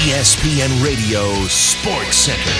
[0.00, 2.50] ESPN Radio Sports Center.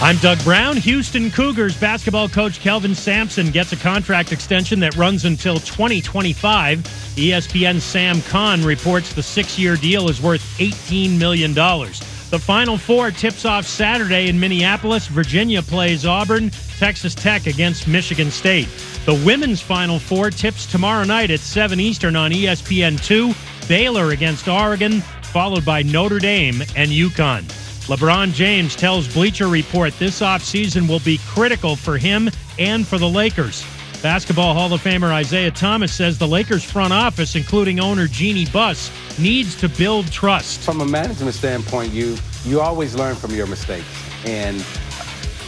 [0.00, 0.76] I'm Doug Brown.
[0.76, 6.78] Houston Cougars basketball coach Kelvin Sampson gets a contract extension that runs until 2025.
[6.78, 11.52] ESPN's Sam Kahn reports the six year deal is worth $18 million.
[11.52, 15.08] The Final Four tips off Saturday in Minneapolis.
[15.08, 18.68] Virginia plays Auburn, Texas Tech against Michigan State.
[19.04, 23.34] The women's Final Four tips tomorrow night at 7 Eastern on ESPN2.
[23.70, 27.44] Baylor against Oregon, followed by Notre Dame and UConn.
[27.86, 33.08] LeBron James tells Bleacher Report this offseason will be critical for him and for the
[33.08, 33.64] Lakers.
[34.02, 38.90] Basketball Hall of Famer Isaiah Thomas says the Lakers front office, including owner Jeanie Buss,
[39.20, 40.58] needs to build trust.
[40.62, 43.86] From a management standpoint, you you always learn from your mistakes,
[44.26, 44.60] and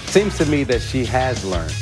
[0.07, 1.75] seems to me that she has learned,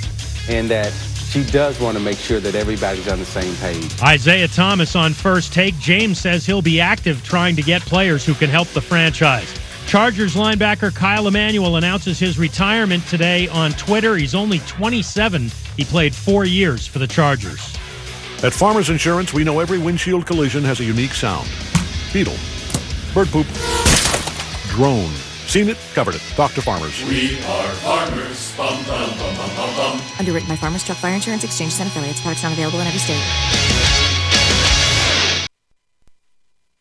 [0.48, 0.90] and that
[1.30, 4.02] she does want to make sure that everybody's on the same page.
[4.02, 5.78] Isaiah Thomas on first take.
[5.78, 9.54] James says he'll be active trying to get players who can help the franchise.
[9.86, 14.16] Chargers linebacker Kyle Emanuel announces his retirement today on Twitter.
[14.16, 15.50] He's only 27.
[15.76, 17.76] He played four years for the Chargers.
[18.42, 21.48] At Farmers Insurance, we know every windshield collision has a unique sound.
[22.12, 22.36] Beetle,
[23.14, 23.46] bird poop,
[24.68, 25.12] drone.
[25.46, 26.22] Seen it, covered it.
[26.36, 27.04] Talk to farmers.
[27.04, 28.56] We are farmers.
[28.56, 29.36] Bum, bum, bum,
[29.90, 30.00] bum.
[30.18, 32.20] Underwritten by Farmers Truck Fire Insurance Exchanges and Affiliates.
[32.20, 33.22] Products not available in every state.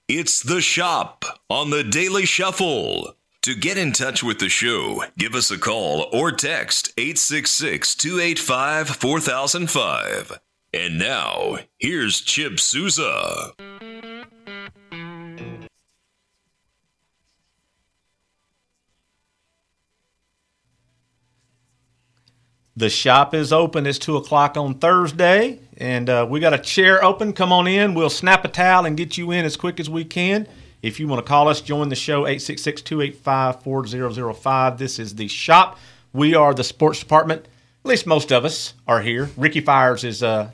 [0.07, 3.15] It's The Shop on the Daily Shuffle.
[3.43, 8.89] To get in touch with the show, give us a call or text 866 285
[8.89, 10.39] 4005.
[10.73, 13.53] And now, here's Chip Souza.
[22.79, 23.85] The shop is open.
[23.85, 27.33] It's 2 o'clock on Thursday, and uh, we got a chair open.
[27.33, 27.93] Come on in.
[27.93, 30.47] We'll snap a towel and get you in as quick as we can.
[30.81, 34.77] If you want to call us, join the show, 866 285 4005.
[34.77, 35.77] This is the shop.
[36.13, 37.49] We are the sports department.
[37.83, 39.29] At least most of us are here.
[39.35, 40.51] Ricky Fires is uh,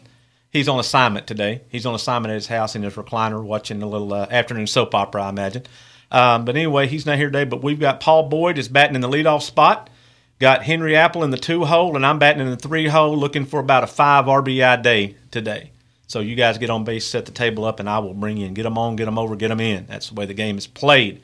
[0.50, 1.62] he's on assignment today.
[1.70, 4.96] He's on assignment at his house in his recliner watching a little uh, afternoon soap
[4.96, 5.62] opera, I imagine.
[6.10, 7.44] Um, but anyway, he's not here today.
[7.44, 9.92] But we've got Paul Boyd is batting in the leadoff spot.
[10.38, 13.46] Got Henry Apple in the two hole, and I'm batting in the three hole, looking
[13.46, 15.72] for about a five RBI day today.
[16.08, 18.46] So you guys get on base, set the table up, and I will bring you
[18.46, 18.54] in.
[18.54, 19.86] Get them on, get them over, get them in.
[19.88, 21.22] That's the way the game is played.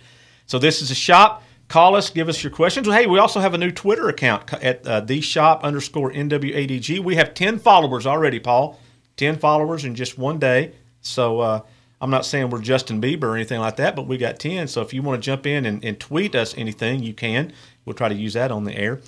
[0.47, 1.43] So this is a shop.
[1.67, 2.87] Call us, give us your questions.
[2.87, 6.99] Hey, we also have a new Twitter account at uh, the shop underscore NWADG.
[6.99, 8.79] We have 10 followers already, Paul.
[9.17, 10.73] 10 followers in just one day.
[11.01, 11.61] So uh,
[12.01, 14.67] I'm not saying we're Justin Bieber or anything like that, but we got 10.
[14.67, 17.53] So if you want to jump in and, and tweet us anything, you can.
[17.85, 19.01] We'll try to use that on the air.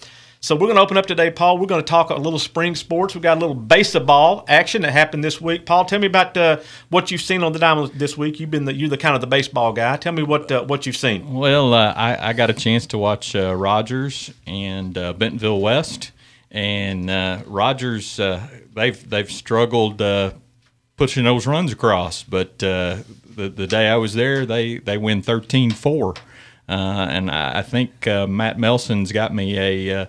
[0.44, 1.58] So we're going to open up today, Paul.
[1.58, 3.16] We're going to talk a little spring sports.
[3.16, 5.66] We've got a little baseball action that happened this week.
[5.66, 8.42] Paul, tell me about uh, what you've seen on the diamond this week.
[8.42, 9.96] You've been the, you're the kind of the baseball guy.
[9.96, 11.34] Tell me what uh, what you've seen.
[11.34, 16.12] Well, uh, I, I, got a chance to watch uh, Rogers and uh, Bentonville West,
[16.52, 20.02] and uh, Rogers they've they've struggled
[20.98, 26.18] pushing those runs across, but the the day I was there, they they win 13-4.
[26.74, 30.08] Uh, and I, I think uh, Matt Melson's got me a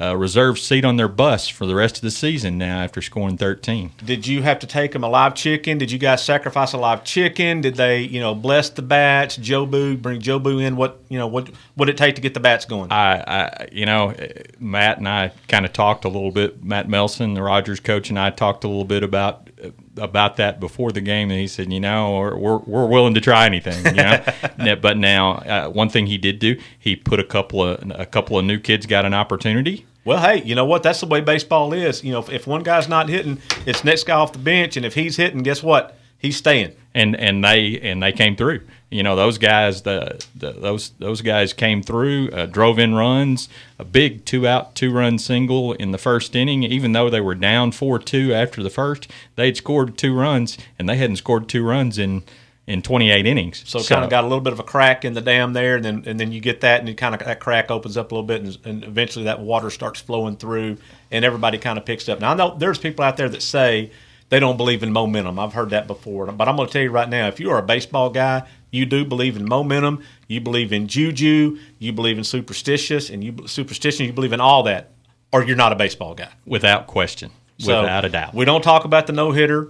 [0.00, 3.36] uh, reserved seat on their bus for the rest of the season now after scoring
[3.36, 3.92] 13.
[4.04, 5.76] Did you have to take them a live chicken?
[5.76, 7.60] Did you guys sacrifice a live chicken?
[7.60, 9.36] Did they, you know, bless the bats?
[9.36, 10.76] Jobu, bring Jobu in.
[10.76, 12.92] What, you know, what would it take to get the bats going?
[12.92, 14.26] I, I you know, uh,
[14.60, 16.62] Matt and I kind of talked a little bit.
[16.62, 19.48] Matt Melson, the Rogers coach, and I talked a little bit about
[19.96, 23.46] about that before the game, and he said, you know, we're we're willing to try
[23.46, 24.76] anything, you know.
[24.80, 28.38] but now, uh, one thing he did do, he put a couple of a couple
[28.38, 30.82] of new kids got an opportunity well, hey, you know what?
[30.82, 32.02] That's the way baseball is.
[32.02, 34.86] You know, if, if one guy's not hitting, it's next guy off the bench, and
[34.86, 35.97] if he's hitting, guess what?
[36.18, 36.72] He's staying.
[36.94, 38.62] And and they and they came through.
[38.90, 43.48] You know, those guys, the, the those those guys came through, uh, drove in runs,
[43.78, 46.62] a big two out, two run single in the first inning.
[46.62, 49.06] Even though they were down four two after the first,
[49.36, 52.22] they'd scored two runs, and they hadn't scored two runs in
[52.66, 53.62] in 28 innings.
[53.66, 55.76] So, so, kind of got a little bit of a crack in the dam there,
[55.76, 58.10] and then and then you get that, and you kind of that crack opens up
[58.10, 60.78] a little bit, and, and, eventually that water starts flowing through,
[61.10, 62.20] and everybody kind of picks up.
[62.20, 63.90] Now I know there's people out there that say
[64.28, 65.38] they don't believe in momentum.
[65.38, 67.58] I've heard that before, but I'm going to tell you right now, if you are
[67.58, 72.24] a baseball guy, you do believe in momentum, you believe in juju, you believe in
[72.24, 74.90] superstitious, and you superstition, you believe in all that,
[75.32, 77.30] or you're not a baseball guy, without question.
[77.58, 78.34] So without a doubt.
[78.34, 79.68] We don't talk about the no hitter.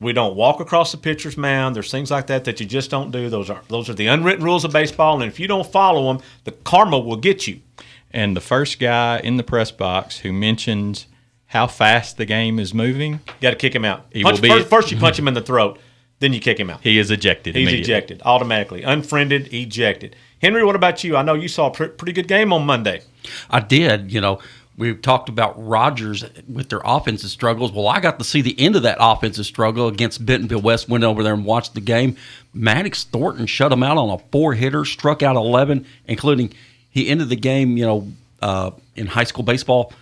[0.00, 1.76] We don't walk across the pitcher's mound.
[1.76, 3.28] There's things like that that you just don't do.
[3.28, 6.22] Those are those are the unwritten rules of baseball, and if you don't follow them,
[6.44, 7.60] the karma will get you.
[8.10, 11.06] And the first guy in the press box who mentions
[11.50, 14.08] how fast the game is moving, you got to kick him out.
[14.22, 15.80] Punch, be, first, first, you punch him in the throat.
[16.20, 16.80] then you kick him out.
[16.80, 17.56] He is ejected.
[17.56, 20.14] He's ejected automatically, unfriended, ejected.
[20.40, 21.16] Henry, what about you?
[21.16, 23.02] I know you saw a pr- pretty good game on Monday.
[23.50, 24.12] I did.
[24.12, 24.38] You know,
[24.78, 27.72] we talked about Rogers with their offensive struggles.
[27.72, 30.88] Well, I got to see the end of that offensive struggle against Bentonville West.
[30.88, 32.16] Went over there and watched the game.
[32.54, 36.52] Maddox Thornton shut him out on a four hitter, struck out 11, including
[36.90, 38.08] he ended the game, you know,
[38.40, 39.92] uh, in high school baseball,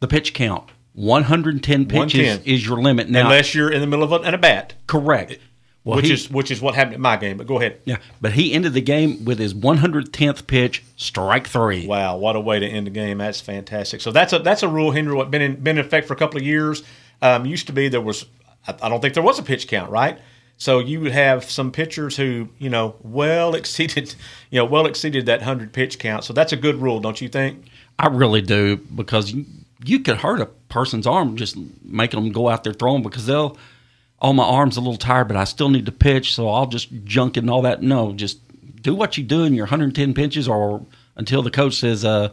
[0.00, 0.68] the pitch count.
[0.94, 2.40] 110 pitches 110.
[2.54, 3.08] is your limit.
[3.08, 5.38] Now, Unless you're in the middle of a, and a bat, correct.
[5.84, 7.36] Well, which he- is which is what happened in my game.
[7.38, 7.80] But go ahead.
[7.84, 11.86] yeah, but he ended the game with his 110th pitch, strike three.
[11.88, 13.18] Wow, what a way to end the game!
[13.18, 14.00] That's fantastic.
[14.00, 15.14] So that's a that's a rule, Henry.
[15.14, 16.84] What been in been in effect for a couple of years.
[17.20, 18.26] Um, used to be there was
[18.68, 20.18] I, I don't think there was a pitch count, right?
[20.56, 24.14] So you would have some pitchers who you know well exceeded
[24.50, 26.22] you know well exceeded that hundred pitch count.
[26.22, 27.64] So that's a good rule, don't you think?
[27.98, 29.34] I really do because
[29.84, 33.56] you, could hurt a person's arm just making them go out there throwing because they'll.
[34.24, 36.90] Oh, my arm's a little tired, but I still need to pitch, so I'll just
[37.02, 37.82] junk it and all that.
[37.82, 38.38] No, just
[38.80, 40.86] do what you do in your 110 pitches, or
[41.16, 42.28] until the coach says, uh,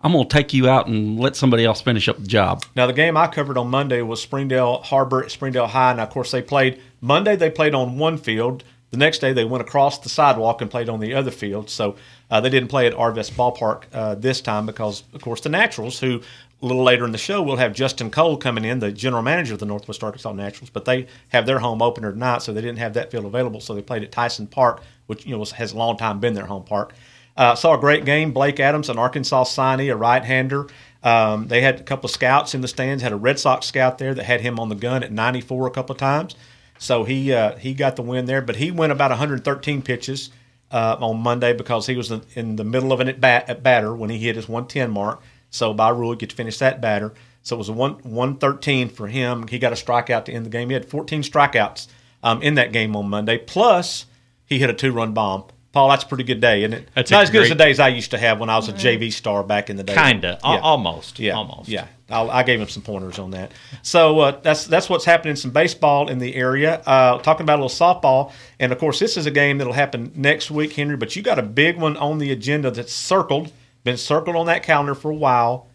[0.00, 2.86] "I'm going to take you out and let somebody else finish up the job." Now
[2.86, 5.92] the game I covered on Monday was Springdale Har-Ber at Springdale High.
[5.92, 7.36] and of course they played Monday.
[7.36, 8.64] They played on one field.
[8.90, 11.68] The next day they went across the sidewalk and played on the other field.
[11.68, 11.96] So
[12.30, 15.98] uh, they didn't play at Arvest Ballpark uh, this time because of course the Naturals,
[15.98, 16.20] who
[16.64, 19.54] a little later in the show we'll have Justin Cole coming in, the general manager
[19.54, 22.78] of the Northwest Arkansas Naturals, but they have their home opener tonight, so they didn't
[22.78, 23.60] have that field available.
[23.60, 26.34] So they played at Tyson Park, which you know was, has a long time been
[26.34, 26.94] their home park.
[27.36, 28.32] Uh, saw a great game.
[28.32, 30.68] Blake Adams, an Arkansas signee, a right-hander.
[31.02, 33.02] Um, they had a couple of scouts in the stands.
[33.02, 35.70] Had a Red Sox scout there that had him on the gun at 94 a
[35.70, 36.34] couple of times.
[36.78, 38.40] So he uh, he got the win there.
[38.40, 40.30] But he went about 113 pitches
[40.70, 43.94] uh, on Monday because he was in- the middle of an at bat at batter
[43.94, 45.20] when he hit his 110 mark.
[45.54, 47.14] So by rule, he get to finish that batter.
[47.42, 49.46] So it was a one 113 for him.
[49.46, 50.68] He got a strikeout to end the game.
[50.70, 51.86] He had 14 strikeouts
[52.22, 53.38] um, in that game on Monday.
[53.38, 54.06] Plus,
[54.46, 55.44] he hit a two run bomb.
[55.72, 56.88] Paul, that's a pretty good day, isn't it?
[56.94, 58.72] That's not as good as the days I used to have when I was a
[58.72, 59.94] JV star back in the day.
[59.94, 61.68] Kinda, Al- almost, yeah, almost.
[61.68, 61.88] yeah.
[62.10, 63.50] I'll, I gave him some pointers on that.
[63.82, 65.32] So uh, that's that's what's happening.
[65.32, 66.80] in Some baseball in the area.
[66.86, 70.12] Uh, talking about a little softball, and of course, this is a game that'll happen
[70.14, 70.96] next week, Henry.
[70.96, 73.52] But you got a big one on the agenda that's circled,
[73.84, 75.68] been circled on that calendar for a while.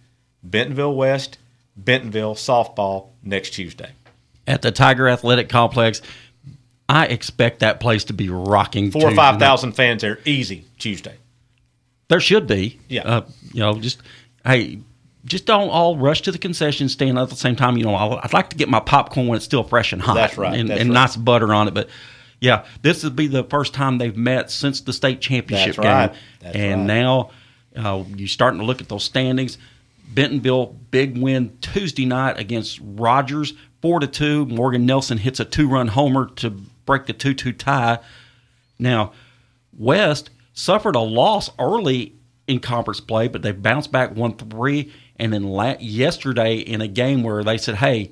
[0.44, 1.38] Bentonville West,
[1.77, 3.91] Bentonville softball next Tuesday.
[4.47, 6.01] At the Tiger Athletic Complex,
[6.88, 8.91] I expect that place to be rocking.
[8.91, 11.15] Four or five thousand fans there, easy Tuesday.
[12.07, 12.79] There should be.
[12.88, 13.03] Yeah.
[13.03, 14.01] Uh, you know, just
[14.44, 14.79] hey,
[15.25, 17.77] just don't all rush to the concession stand at the same time.
[17.77, 20.15] You know, I'll, I'd like to get my popcorn when it's still fresh and hot.
[20.15, 20.94] That's right, And, that's and right.
[20.95, 21.75] nice butter on it.
[21.75, 21.89] But
[22.39, 26.12] yeah, this would be the first time they've met since the state championship That's right.
[26.12, 26.21] game.
[26.39, 26.88] That's and right.
[26.88, 27.29] now
[27.75, 29.57] uh, you're starting to look at those standings.
[30.12, 34.45] Bentonville big win Tuesday night against Rogers, four to two.
[34.48, 36.50] Morgan Nelson hits a two run homer to
[36.86, 38.00] break the two two tie.
[38.80, 39.12] Now,
[39.77, 42.16] West suffered a loss early
[42.48, 44.92] in conference play, but they bounced back one three.
[45.18, 48.12] And then la- yesterday in a game where they said, "Hey,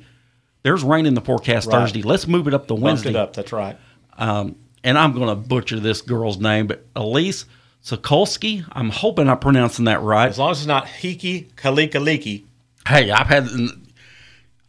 [0.63, 1.80] there's rain in the forecast Right.
[1.80, 2.01] Thursday.
[2.03, 3.33] Let's move it up to Wednesday." it up.
[3.33, 3.77] That's right.
[4.18, 7.45] Um, and I'm going to butcher this girl's name, but Elise
[7.88, 8.66] Sokolsky.
[8.74, 10.28] I'm hoping I'm pronouncing that right.
[10.28, 12.44] As long as it's not Hiki Kalikaliki.
[12.86, 13.48] Hey, I've had.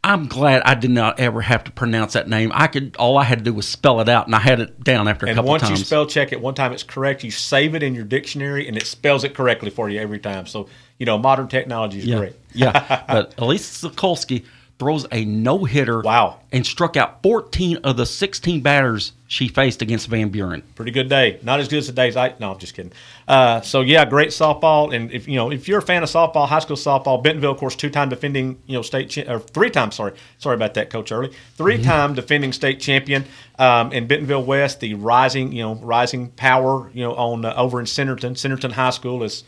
[0.05, 2.53] I'm glad I did not ever have to pronounce that name.
[2.55, 2.95] I could.
[2.97, 5.27] All I had to do was spell it out, and I had it down after
[5.27, 7.25] a And couple once you spell check it one time, it's correct.
[7.25, 10.47] You save it in your dictionary, and it spells it correctly for you every time.
[10.47, 12.37] So you know, modern technology is yeah, great.
[12.55, 13.05] yeah.
[13.09, 14.45] But Elise Sokolsky
[14.79, 16.01] throws a no hitter.
[16.01, 16.41] Wow.
[16.53, 20.63] And struck out 14 of the 16 batters she faced against Van Buren.
[20.75, 21.39] Pretty good day.
[21.43, 22.35] Not as good as the days I.
[22.41, 22.93] No, I'm just kidding.
[23.27, 24.95] Uh, so yeah, great softball.
[24.95, 27.59] And if you know, if you're a fan of softball, high school softball, Bentonville, of
[27.59, 29.97] course, two time defending, you know, state cha- or three times.
[29.97, 31.33] Sorry, sorry about that, Coach Early.
[31.57, 33.27] Three time defending state champion.
[33.59, 37.81] Um, in Bentonville West, the rising, you know, rising power, you know, on uh, over
[37.81, 38.33] in Centerton.
[38.33, 39.45] Centerton High School is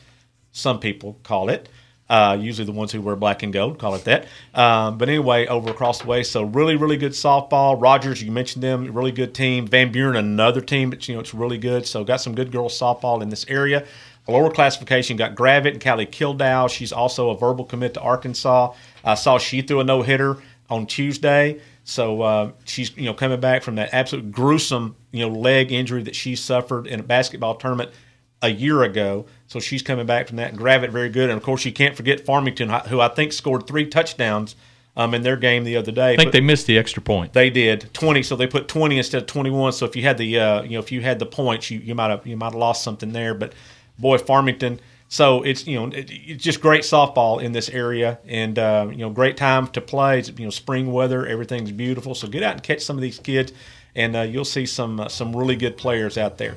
[0.53, 1.69] some people call it.
[2.11, 4.27] Uh, usually the ones who wear black and gold call it that.
[4.53, 7.81] Um, but anyway, over across the way, so really, really good softball.
[7.81, 9.65] Rogers, you mentioned them, really good team.
[9.65, 11.87] Van Buren, another team, but you know it's really good.
[11.87, 13.87] So got some good girls softball in this area.
[14.27, 16.67] Lower classification got Gravette and Callie Kildow.
[16.67, 18.75] She's also a verbal commit to Arkansas.
[19.05, 20.39] I saw she threw a no hitter
[20.69, 21.61] on Tuesday.
[21.85, 26.03] So uh, she's you know coming back from that absolute gruesome you know leg injury
[26.03, 27.93] that she suffered in a basketball tournament
[28.43, 29.27] a year ago.
[29.47, 30.57] So she's coming back from that.
[30.57, 33.87] Gravette very good, and of course you can't forget Farmington, who I think scored three
[33.87, 34.57] touchdowns
[34.97, 36.15] um, in their game the other day.
[36.15, 37.33] I think But they missed the extra point.
[37.33, 39.73] they did twenty, so they put twenty instead of twenty one.
[39.73, 41.95] So if you had the uh, you know if you had the points, you, you
[41.95, 43.35] might have you might have lost something there.
[43.35, 43.53] But
[43.99, 44.81] boy, Farmington.
[45.09, 48.99] So it's you know it, it's just great softball in this area, and uh, you
[48.99, 50.21] know great time to play.
[50.21, 52.15] It's, you know spring weather, everything's beautiful.
[52.15, 53.53] So get out and catch some of these kids.
[53.97, 56.57] and uh, you'll see some uh, some really good players out there.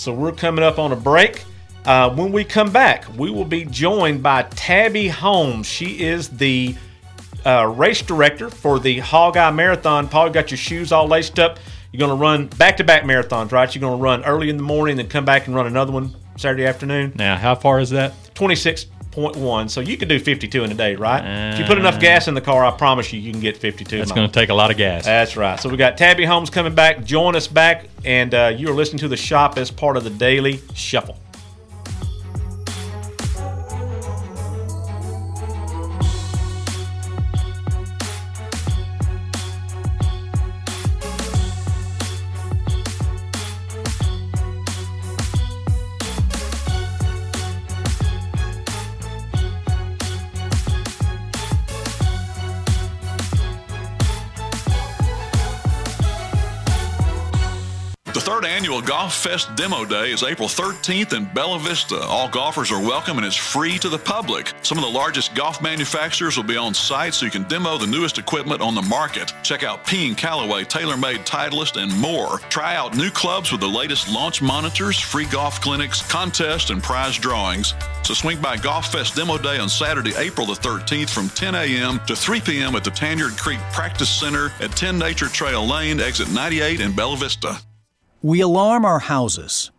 [0.00, 1.44] So we're coming up on a break.
[1.84, 5.66] Uh, when we come back, we will be joined by Tabby Holmes.
[5.66, 6.74] She is the
[7.44, 10.08] uh, race director for the Hogeye Marathon.
[10.08, 11.58] Paul, you got your shoes all laced up.
[11.92, 13.74] You're going to run back to back marathons, right?
[13.74, 16.16] You're going to run early in the morning, then come back and run another one
[16.38, 17.12] Saturday afternoon.
[17.16, 18.14] Now, how far is that?
[19.12, 19.70] 26.1.
[19.70, 21.52] So you can do 52 in a day, right?
[21.52, 23.98] if you put enough gas in the car, I promise you, you can get 52.
[23.98, 25.04] That's going to take a lot of gas.
[25.04, 25.58] That's right.
[25.58, 27.04] So we got Tabby Holmes coming back.
[27.04, 30.10] Join us back, and uh, you are listening to the shop as part of the
[30.10, 31.16] Daily Shuffle.
[58.90, 62.00] Golf Fest Demo Day is April 13th in Bella Vista.
[62.06, 64.52] All golfers are welcome and it's free to the public.
[64.62, 67.86] Some of the largest golf manufacturers will be on site so you can demo the
[67.86, 69.32] newest equipment on the market.
[69.44, 72.38] Check out Ping Callaway, TaylorMade Titleist, and more.
[72.48, 77.16] Try out new clubs with the latest launch monitors, free golf clinics, contests, and prize
[77.16, 77.74] drawings.
[78.02, 82.00] So swing by Golf Fest Demo Day on Saturday, April the 13th from 10 a.m.
[82.08, 82.74] to 3 p.m.
[82.74, 87.16] at the Tanyard Creek Practice Center at 10 Nature Trail Lane, exit 98 in Bella
[87.16, 87.56] Vista.
[88.22, 89.70] We alarm our houses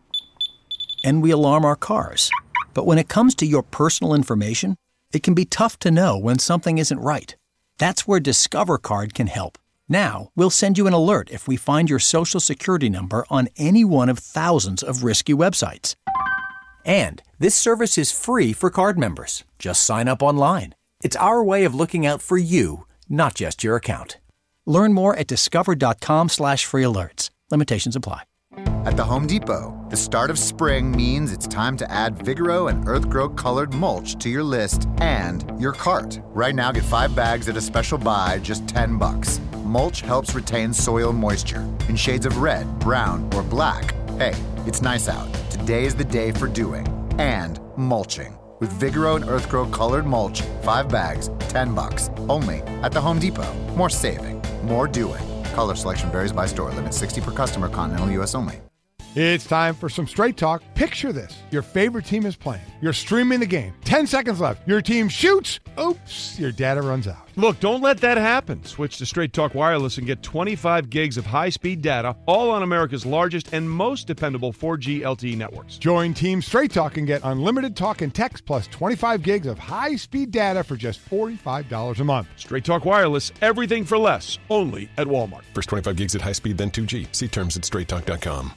[1.04, 2.32] and we alarm our cars.
[2.74, 4.78] But when it comes to your personal information,
[5.14, 7.36] it can be tough to know when something isn't right.
[7.78, 9.60] That's where Discover Card can help.
[9.88, 13.84] Now, we'll send you an alert if we find your social security number on any
[13.84, 15.94] one of thousands of risky websites.
[16.84, 19.44] And this service is free for card members.
[19.60, 20.74] Just sign up online.
[21.04, 24.18] It's our way of looking out for you, not just your account.
[24.66, 27.30] Learn more at discover.com/slash free alerts.
[27.52, 28.24] Limitations apply.
[28.84, 32.84] At the Home Depot, the start of spring means it's time to add Vigoro and
[32.86, 36.20] Earthgro colored mulch to your list and your cart.
[36.30, 39.40] Right now, get five bags at a special buy, just 10 bucks.
[39.64, 43.94] Mulch helps retain soil moisture in shades of red, brown, or black.
[44.18, 44.34] Hey,
[44.66, 45.32] it's nice out.
[45.52, 46.88] Today is the day for doing
[47.20, 48.36] and mulching.
[48.60, 52.10] With Vigoro and Earthgro colored mulch, five bags, 10 bucks.
[52.28, 53.54] Only at the Home Depot.
[53.76, 55.22] More saving, more doing.
[55.54, 56.72] Color selection varies by store.
[56.72, 57.70] Limit 60 per customer.
[57.70, 58.34] Continental U.S.
[58.34, 58.60] only.
[59.14, 60.64] It's time for some straight talk.
[60.74, 62.64] Picture this your favorite team is playing.
[62.80, 63.74] You're streaming the game.
[63.84, 64.66] 10 seconds left.
[64.66, 65.60] Your team shoots.
[65.78, 67.30] Oops, your data runs out.
[67.36, 68.64] Look, don't let that happen.
[68.64, 72.64] Switch to Straight Talk Wireless and get 25 gigs of high speed data, all on
[72.64, 75.78] America's largest and most dependable 4G LTE networks.
[75.78, 79.98] Join Team Straight Talk and get unlimited talk and text plus 25 gigs of high
[79.98, 82.28] speed data for just $45 a month.
[82.38, 85.44] Straight Talk Wireless, everything for less, only at Walmart.
[85.54, 87.14] First 25 gigs at high speed, then 2G.
[87.14, 88.54] See terms at straighttalk.com.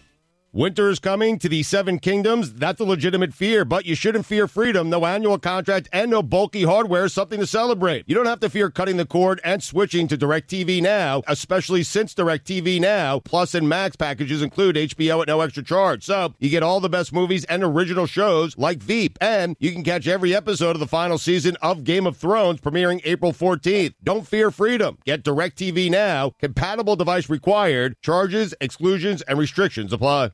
[0.56, 2.54] Winter is coming to the Seven Kingdoms.
[2.54, 4.88] That's a legitimate fear, but you shouldn't fear freedom.
[4.88, 8.04] No annual contract and no bulky hardware is something to celebrate.
[8.06, 12.14] You don't have to fear cutting the cord and switching to DirecTV Now, especially since
[12.14, 16.04] DirecTV Now Plus and Max packages include HBO at no extra charge.
[16.04, 19.82] So you get all the best movies and original shows like Veep, and you can
[19.82, 23.94] catch every episode of the final season of Game of Thrones premiering April 14th.
[24.04, 24.98] Don't fear freedom.
[25.04, 26.30] Get DirecTV Now.
[26.38, 27.96] Compatible device required.
[28.02, 30.30] Charges, exclusions, and restrictions apply.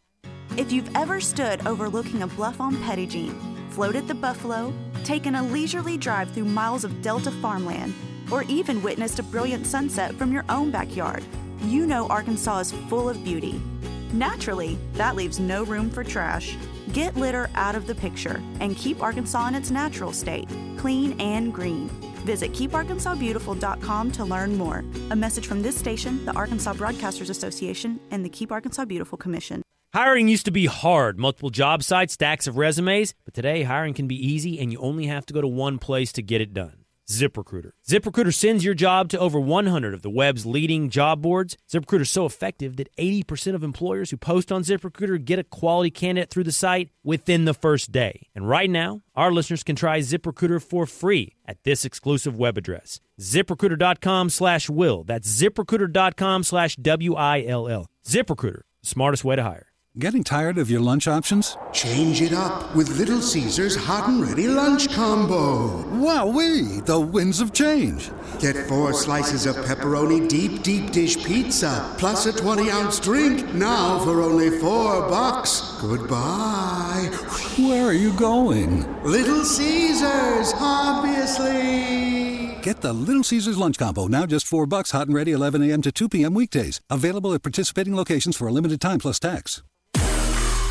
[0.57, 2.77] If you've ever stood overlooking a bluff on
[3.09, 3.39] Jean,
[3.71, 7.95] floated the buffalo, taken a leisurely drive through miles of Delta farmland,
[8.33, 11.25] or even witnessed a brilliant sunset from your own backyard,
[11.63, 13.61] you know Arkansas is full of beauty.
[14.13, 16.57] Naturally, that leaves no room for trash.
[16.93, 21.55] Get litter out of the picture and keep Arkansas in its natural state, clean and
[21.55, 21.89] green.
[22.25, 24.85] Visit keeparkansasbeautiful.com to learn more.
[25.11, 29.63] A message from this station, the Arkansas Broadcasters Association, and the Keep Arkansas Beautiful Commission.
[29.93, 34.07] Hiring used to be hard, multiple job sites, stacks of resumes, but today hiring can
[34.07, 36.85] be easy and you only have to go to one place to get it done.
[37.09, 37.73] ZipRecruiter.
[37.89, 41.57] ZipRecruiter sends your job to over 100 of the web's leading job boards.
[41.69, 45.91] ZipRecruiter is so effective that 80% of employers who post on ZipRecruiter get a quality
[45.91, 48.29] candidate through the site within the first day.
[48.33, 53.01] And right now, our listeners can try ZipRecruiter for free at this exclusive web address,
[53.21, 55.03] ziprecruiter.com slash will.
[55.03, 57.87] That's ziprecruiter.com slash W-I-L-L.
[58.07, 59.70] ZipRecruiter, smartest way to hire.
[59.99, 61.57] Getting tired of your lunch options?
[61.73, 65.83] Change it up with Little Caesars Hot and Ready Lunch Combo.
[65.99, 68.13] Wowee, the winds of change.
[68.39, 73.99] Get four slices of pepperoni deep, deep dish pizza, plus a 20 ounce drink, now
[74.05, 75.77] for only four bucks.
[75.81, 77.11] Goodbye.
[77.59, 78.87] Where are you going?
[79.03, 82.55] Little Caesars, obviously.
[82.63, 85.83] Get the Little Caesars lunch combo now just four bucks, hot and ready, 11 a.m.
[85.83, 86.33] to 2 p.m.
[86.33, 86.81] weekdays.
[86.89, 89.65] Available at participating locations for a limited time plus tax.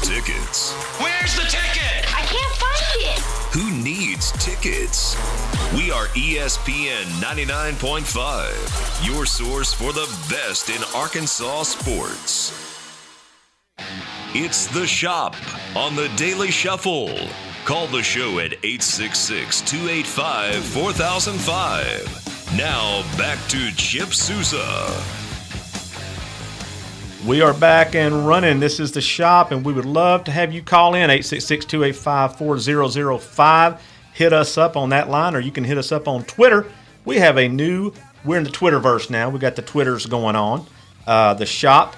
[0.04, 0.72] Tickets.
[1.00, 2.06] Where's the ticket?
[2.16, 3.20] I can't find it.
[3.54, 5.16] Who needs tickets?
[5.74, 12.54] We are ESPN 99.5, your source for the best in Arkansas sports.
[14.34, 15.36] It's The Shop
[15.76, 17.16] on the Daily Shuffle.
[17.66, 22.56] Call the show at 866 285 4005.
[22.58, 25.19] Now back to Chip Souza.
[27.28, 28.62] We are back and running.
[28.62, 32.38] This is the shop, and we would love to have you call in 866 285
[32.38, 33.82] 4005.
[34.14, 36.66] Hit us up on that line, or you can hit us up on Twitter.
[37.04, 37.92] We have a new,
[38.24, 39.30] we're in the Twitterverse now.
[39.30, 40.66] We got the Twitters going on.
[41.06, 41.98] Uh, the shop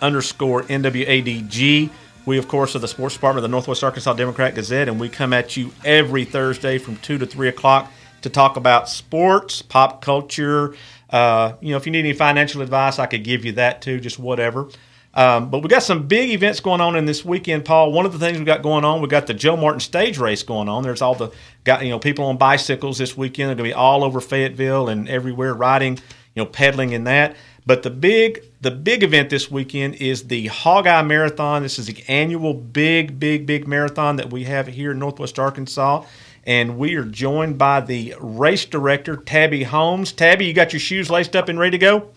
[0.00, 1.90] underscore NWADG.
[2.24, 5.08] We, of course, are the sports department of the Northwest Arkansas Democrat Gazette, and we
[5.08, 7.90] come at you every Thursday from 2 to 3 o'clock
[8.22, 10.74] to talk about sports, pop culture.
[11.10, 14.00] Uh, you know, if you need any financial advice, I could give you that too,
[14.00, 14.68] just whatever.
[15.12, 17.90] Um, but we got some big events going on in this weekend, Paul.
[17.92, 20.44] One of the things we got going on, we got the Joe Martin stage race
[20.44, 20.84] going on.
[20.84, 21.32] There's all the
[21.64, 23.48] got you know people on bicycles this weekend.
[23.48, 25.96] They're going to be all over Fayetteville and everywhere riding,
[26.34, 27.34] you know, pedaling in that.
[27.66, 31.62] But the big the big event this weekend is the Hogeye Marathon.
[31.62, 36.04] This is the annual big big big marathon that we have here in Northwest Arkansas.
[36.44, 40.12] And we are joined by the race director, Tabby Holmes.
[40.12, 42.10] Tabby, you got your shoes laced up and ready to go?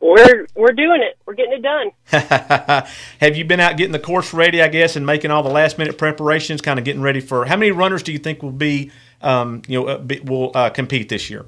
[0.00, 1.18] We're we're doing it.
[1.26, 1.90] We're getting it done.
[3.20, 5.76] Have you been out getting the course ready, I guess, and making all the last
[5.76, 8.92] minute preparations, kind of getting ready for how many runners do you think will be,
[9.22, 11.46] um, you know, uh, be, will uh, compete this year?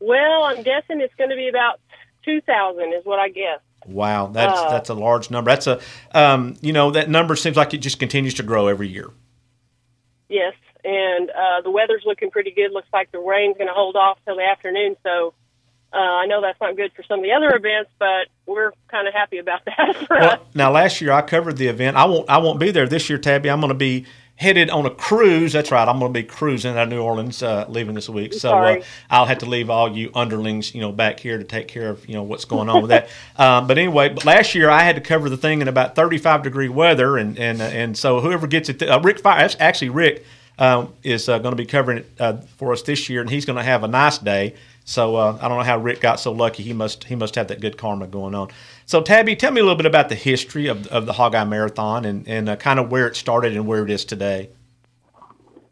[0.00, 1.80] Well, I'm guessing it's going to be about
[2.24, 3.60] two thousand, is what I guess.
[3.86, 5.50] Wow, that's Uh, that's a large number.
[5.50, 5.80] That's a,
[6.12, 9.10] um, you know, that number seems like it just continues to grow every year.
[10.28, 10.54] Yes,
[10.84, 12.72] and uh, the weather's looking pretty good.
[12.72, 14.96] Looks like the rain's going to hold off till the afternoon.
[15.02, 15.34] So
[15.92, 19.06] uh, I know that's not good for some of the other events, but we're kind
[19.08, 20.40] of happy about that for us.
[20.54, 21.96] Now last year I covered the event.
[21.96, 23.50] I won't I won't be there this year, Tabby.
[23.50, 24.06] I'm going to be
[24.36, 25.52] headed on a cruise.
[25.52, 25.88] That's right.
[25.88, 28.34] I'm going to be cruising out of New Orleans, uh, leaving this week.
[28.34, 31.68] So uh, I'll have to leave all you underlings, you know, back here to take
[31.68, 33.08] care of you know what's going on with that.
[33.36, 36.42] Um, but anyway, but last year I had to cover the thing in about 35
[36.42, 40.24] degree weather, and and uh, and so whoever gets it, uh, Rick Fire, actually Rick.
[40.58, 43.44] Um, is uh, going to be covering it uh, for us this year, and he's
[43.44, 44.54] going to have a nice day.
[44.88, 46.62] So uh, I don't know how Rick got so lucky.
[46.62, 48.48] He must he must have that good karma going on.
[48.86, 52.04] So Tabby, tell me a little bit about the history of of the Hogeye Marathon
[52.04, 54.48] and and uh, kind of where it started and where it is today.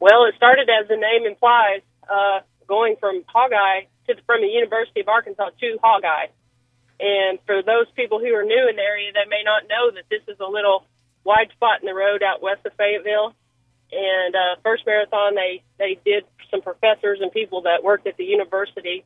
[0.00, 4.48] Well, it started as the name implies, uh, going from Hogeye to the, from the
[4.48, 6.28] University of Arkansas to Hogeye.
[6.98, 10.04] And for those people who are new in the area, they may not know that
[10.10, 10.86] this is a little
[11.22, 13.32] wide spot in the road out west of Fayetteville.
[13.92, 18.24] And uh, first marathon, they they did some professors and people that worked at the
[18.24, 19.04] university,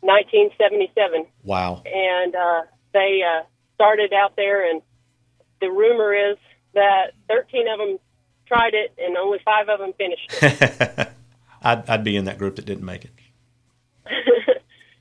[0.00, 1.82] 1977 Wow.
[1.84, 2.62] and uh,
[2.94, 4.68] they uh, started out there.
[4.70, 4.80] And
[5.60, 6.38] the rumor is
[6.72, 7.98] that 13 of them
[8.46, 11.08] tried it, and only five of them finished it.
[11.62, 13.10] I'd, I'd be in that group that didn't make it.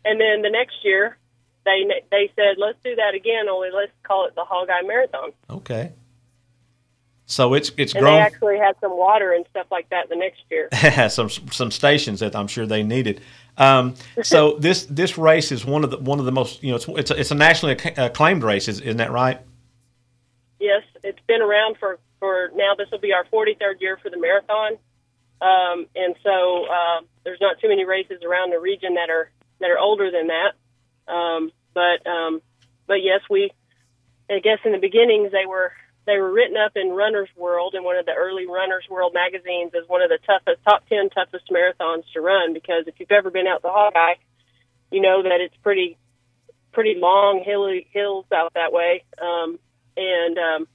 [0.06, 1.18] and then the next year,
[1.66, 3.48] they they said, "Let's do that again.
[3.50, 5.94] Only let's call it the Hogeye Marathon." Okay.
[7.30, 10.42] So it's it's and they actually had some water and stuff like that the next
[10.50, 10.68] year.
[11.10, 13.22] some some stations that I'm sure they needed.
[13.56, 16.78] Um, so this this race is one of the one of the most you know
[16.78, 19.40] it's it's a, it's a nationally acclaimed race, is, isn't that right?
[20.60, 22.74] Yes, it's been around for for now.
[22.76, 24.80] This will be our 43rd year for the marathon,
[25.40, 29.70] um, and so uh, there's not too many races around the region that are that
[29.70, 31.14] are older than that.
[31.14, 32.42] Um, but um,
[32.88, 33.52] but yes, we
[34.32, 35.74] I guess in the beginnings they were
[36.10, 39.72] they were written up in Runner's World in one of the early Runner's World magazines
[39.76, 43.30] as one of the toughest top 10 toughest marathons to run because if you've ever
[43.30, 44.16] been out to Hogeye,
[44.92, 45.98] you know that it's pretty
[46.72, 49.04] pretty long hilly hills out that way.
[49.22, 49.60] Um,
[49.98, 50.68] and um,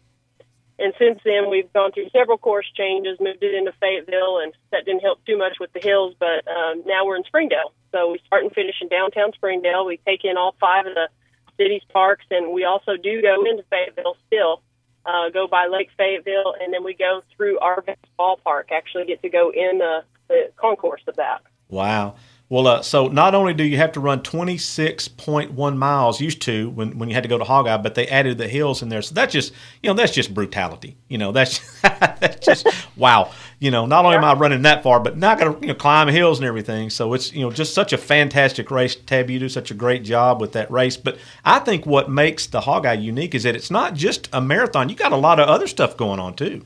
[0.78, 4.84] and since then we've gone through several course changes, moved it into Fayetteville, and that
[4.84, 6.14] didn't help too much with the hills.
[6.18, 9.86] But um, now we're in Springdale, so we start and finish in downtown Springdale.
[9.86, 11.08] We take in all five of the
[11.56, 14.62] city's parks, and we also do go into Fayetteville still.
[15.06, 18.72] Uh, go by Lake Fayetteville, and then we go through Arvest Ballpark.
[18.72, 21.42] Actually, get to go in the, the concourse of that.
[21.68, 22.16] Wow.
[22.50, 26.98] Well, uh, so not only do you have to run 26.1 miles used to when,
[26.98, 29.00] when you had to go to Hogeye, but they added the hills in there.
[29.00, 30.96] So that's just, you know, that's just brutality.
[31.08, 33.32] You know, that's, that's just, wow.
[33.64, 35.74] You know, not only am I running that far, but not going to, you know,
[35.74, 36.90] climb hills and everything.
[36.90, 38.94] So it's, you know, just such a fantastic race.
[38.94, 40.98] Tab, you do such a great job with that race.
[40.98, 44.90] But I think what makes the Hogeye unique is that it's not just a marathon.
[44.90, 46.62] You got a lot of other stuff going on too.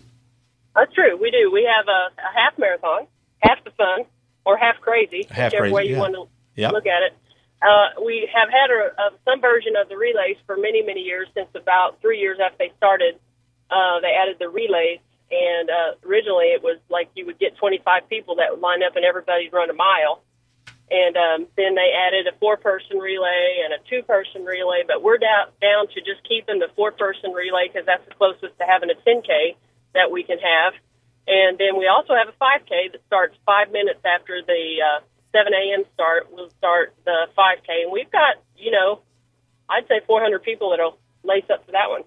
[0.74, 1.16] That's true.
[1.16, 1.52] We do.
[1.52, 3.06] We have a, a half marathon,
[3.44, 4.00] half the fun,
[4.44, 6.00] or half crazy, Half whichever crazy, way you yeah.
[6.00, 6.72] want to Yep.
[6.72, 7.12] look at it.
[7.62, 11.28] Uh, we have had a, a, some version of the relays for many, many years.
[11.32, 13.20] Since about three years after they started,
[13.70, 14.98] uh, they added the relays.
[15.30, 18.96] And uh, originally, it was like you would get 25 people that would line up,
[18.96, 20.22] and everybody'd run a mile.
[20.90, 24.84] And um, then they added a four-person relay and a two-person relay.
[24.86, 28.64] But we're down down to just keeping the four-person relay because that's the closest to
[28.64, 29.56] having a 10k
[29.92, 30.72] that we can have.
[31.28, 35.00] And then we also have a 5K that starts five minutes after the uh,
[35.36, 35.84] 7 a.m.
[35.92, 36.32] start.
[36.32, 39.00] We'll start the 5K, and we've got you know,
[39.68, 42.02] I'd say 400 people that'll lace up for that one.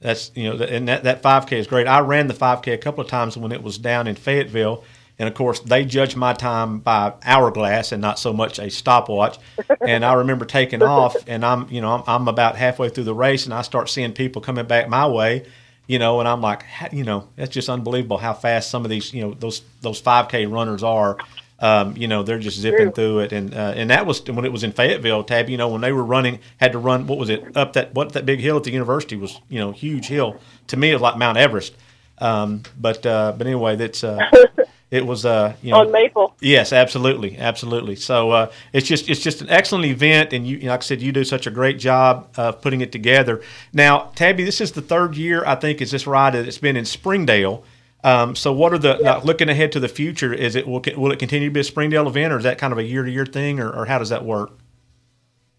[0.00, 1.86] That's you know, and that that 5K is great.
[1.88, 4.84] I ran the 5K a couple of times when it was down in Fayetteville,
[5.18, 9.38] and of course they judge my time by hourglass and not so much a stopwatch.
[9.80, 13.14] and I remember taking off, and I'm you know I'm, I'm about halfway through the
[13.14, 15.46] race, and I start seeing people coming back my way.
[15.88, 19.14] You know, and I'm like, you know, that's just unbelievable how fast some of these,
[19.14, 21.16] you know, those those 5K runners are.
[21.60, 24.52] Um, you know, they're just zipping through it, and uh, and that was when it
[24.52, 25.48] was in Fayetteville, Tab.
[25.48, 27.06] You know, when they were running, had to run.
[27.08, 29.40] What was it up that what that big hill at the university was?
[29.48, 30.40] You know, huge hill.
[30.68, 31.74] To me, it was like Mount Everest.
[32.18, 34.18] Um, but uh, but anyway, that's uh,
[34.90, 36.34] it was uh, you know On Maple.
[36.40, 37.96] Yes, absolutely, absolutely.
[37.96, 41.12] So uh, it's just it's just an excellent event, and you like I said, you
[41.12, 43.42] do such a great job of putting it together.
[43.72, 46.30] Now, Tabby, this is the third year I think is this right?
[46.30, 47.64] that It's been in Springdale.
[48.04, 50.32] Um, so what are the now, looking ahead to the future?
[50.32, 52.72] Is it will, will it continue to be a Springdale event, or is that kind
[52.72, 54.50] of a year to year thing, or, or how does that work?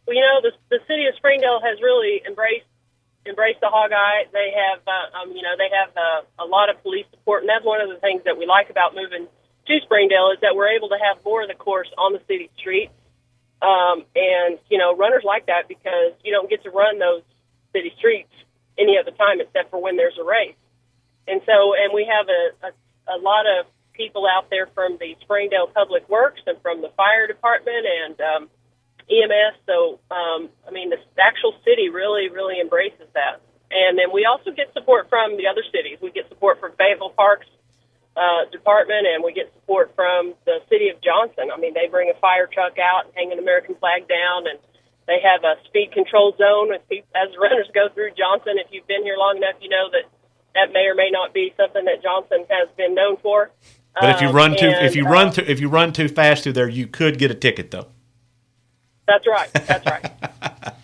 [0.08, 2.66] Well, you know, the, the city of Springdale has really embraced
[3.26, 4.32] embraced the Hogeye.
[4.32, 7.50] They have, uh, um, you know, they have uh, a lot of police support, and
[7.50, 9.28] that's one of the things that we like about moving
[9.68, 12.50] to Springdale is that we're able to have more of the course on the city
[12.58, 12.94] streets.
[13.62, 17.22] Um, and you know, runners like that because you don't get to run those
[17.74, 18.32] city streets
[18.78, 20.56] any other time except for when there's a race.
[21.30, 22.72] And so, and we have a, a,
[23.16, 27.28] a lot of people out there from the Springdale Public Works and from the fire
[27.28, 28.50] department and um,
[29.06, 29.56] EMS.
[29.68, 33.42] So, um, I mean, the actual city really, really embraces that.
[33.70, 36.00] And then we also get support from the other cities.
[36.02, 37.46] We get support from Fayetteville Parks
[38.18, 41.54] uh, Department, and we get support from the city of Johnson.
[41.54, 44.58] I mean, they bring a fire truck out and hang an American flag down, and
[45.06, 48.58] they have a speed control zone as, people, as runners go through Johnson.
[48.58, 50.10] If you've been here long enough, you know that
[50.60, 53.52] that may or may not be something that Johnson has been known for.
[54.00, 56.08] But if you Um, run too if you uh, run too if you run too
[56.08, 57.88] fast through there, you could get a ticket though.
[59.08, 59.52] that's right.
[59.54, 60.12] That's right.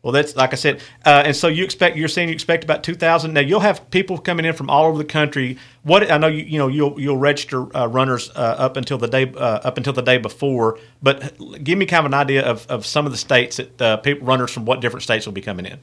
[0.00, 2.84] Well, that's like I said, uh, and so you expect you're saying you expect about
[2.84, 3.34] two thousand.
[3.34, 5.58] Now you'll have people coming in from all over the country.
[5.82, 9.08] What I know you you know you'll you'll register uh, runners uh, up until the
[9.08, 10.78] day uh, up until the day before.
[11.02, 13.96] But give me kind of an idea of, of some of the states that uh,
[13.98, 15.80] people runners from what different states will be coming in.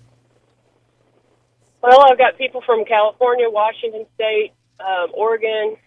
[1.86, 5.78] Well, I've got people from California, Washington State, um, Oregon,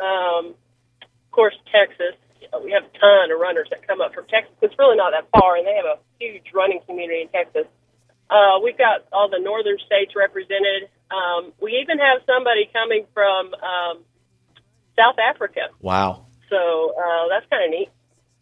[0.00, 0.54] um,
[1.02, 2.14] of course, Texas.
[2.62, 4.54] We have a ton of runners that come up from Texas.
[4.62, 7.66] It's really not that far, and they have a huge running community in Texas.
[8.30, 10.88] Uh, we've got all the northern states represented.
[11.10, 14.04] Um, we even have somebody coming from um,
[14.96, 15.68] South Africa.
[15.80, 16.26] Wow.
[16.48, 17.88] So uh, that's kind of neat.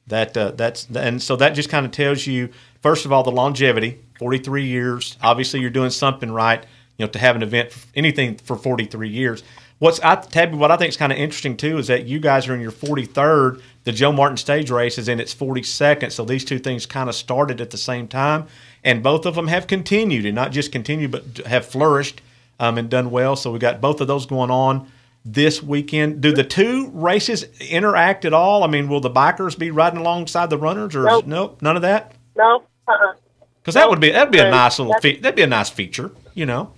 [0.06, 2.50] That uh, that's and so that just kind of tells you
[2.82, 5.16] first of all the longevity, forty three years.
[5.22, 6.66] Obviously, you're doing something right.
[7.00, 9.42] You know, to have an event anything for forty three years.
[9.78, 12.46] What's I Tabby, what I think is kind of interesting too is that you guys
[12.46, 13.62] are in your forty third.
[13.84, 16.10] The Joe Martin stage race is in its forty second.
[16.10, 18.48] So these two things kind of started at the same time,
[18.84, 22.20] and both of them have continued, and not just continued, but have flourished
[22.58, 23.34] um, and done well.
[23.34, 24.86] So we got both of those going on
[25.24, 26.20] this weekend.
[26.20, 28.62] Do the two races interact at all?
[28.62, 31.26] I mean, will the bikers be riding alongside the runners, or Nope.
[31.26, 32.12] nope, none of that?
[32.36, 33.14] No, uh-uh.
[33.62, 36.10] Because that would be that'd be a nice little fe- that'd be a nice feature,
[36.34, 36.74] you know.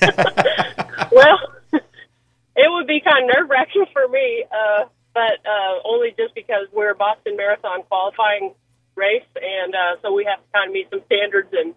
[1.12, 1.38] well,
[1.72, 4.84] it would be kind of nerve wracking for me, uh,
[5.14, 8.54] but uh, only just because we're a Boston Marathon qualifying
[8.94, 11.48] race, and uh, so we have to kind of meet some standards.
[11.52, 11.74] And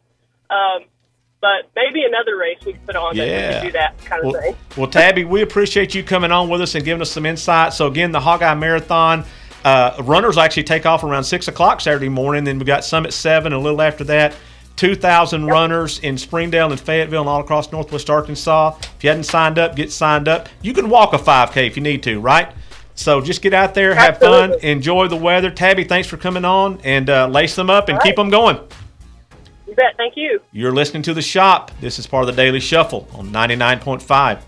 [0.49, 0.87] um,
[1.41, 4.31] but maybe another race we could put on that we could do that kind of
[4.33, 4.55] Well, thing.
[4.77, 7.73] well, Tabby, we appreciate you coming on with us and giving us some insight.
[7.73, 9.25] So again, the Hogeye Marathon
[9.63, 12.43] uh, runners actually take off around six o'clock Saturday morning.
[12.45, 13.53] Then we got some at seven.
[13.53, 14.35] A little after that,
[14.75, 18.77] two thousand runners in Springdale and Fayetteville and all across Northwest Arkansas.
[18.97, 20.49] If you hadn't signed up, get signed up.
[20.61, 22.51] You can walk a five k if you need to, right?
[22.95, 25.51] So just get out there, have fun, enjoy the weather.
[25.51, 28.57] Tabby, thanks for coming on and uh, lace them up and All keep them going.
[29.67, 29.97] You bet.
[29.97, 30.41] Thank you.
[30.51, 31.71] You're listening to The Shop.
[31.81, 34.41] This is part of the Daily Shuffle on 99.5.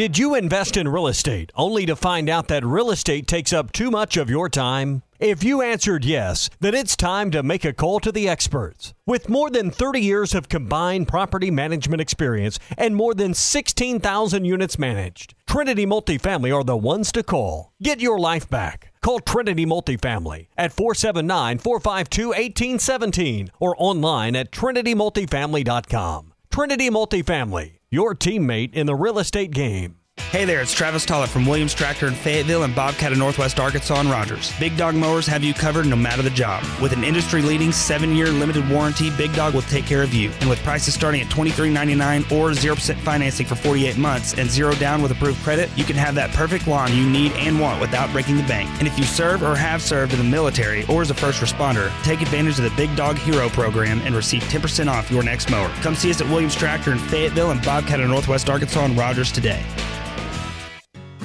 [0.00, 3.70] Did you invest in real estate only to find out that real estate takes up
[3.70, 5.02] too much of your time?
[5.18, 8.94] If you answered yes, then it's time to make a call to the experts.
[9.04, 14.78] With more than 30 years of combined property management experience and more than 16,000 units
[14.78, 17.74] managed, Trinity Multifamily are the ones to call.
[17.82, 18.94] Get your life back.
[19.02, 26.32] Call Trinity Multifamily at 479 452 1817 or online at trinitymultifamily.com.
[26.50, 29.99] Trinity Multifamily, your teammate in the real estate game.
[30.28, 33.98] Hey there, it's Travis Tollett from Williams Tractor in Fayetteville and Bobcat of Northwest Arkansas
[33.98, 34.52] and Rogers.
[34.60, 36.62] Big Dog Mowers have you covered no matter the job.
[36.80, 40.30] With an industry leading seven year limited warranty, Big Dog will take care of you.
[40.40, 45.02] And with prices starting at $23.99 or 0% financing for 48 months and zero down
[45.02, 48.36] with approved credit, you can have that perfect lawn you need and want without breaking
[48.36, 48.70] the bank.
[48.78, 51.90] And if you serve or have served in the military or as a first responder,
[52.04, 55.70] take advantage of the Big Dog Hero program and receive 10% off your next mower.
[55.82, 59.32] Come see us at Williams Tractor in Fayetteville and Bobcat of Northwest Arkansas and Rogers
[59.32, 59.64] today.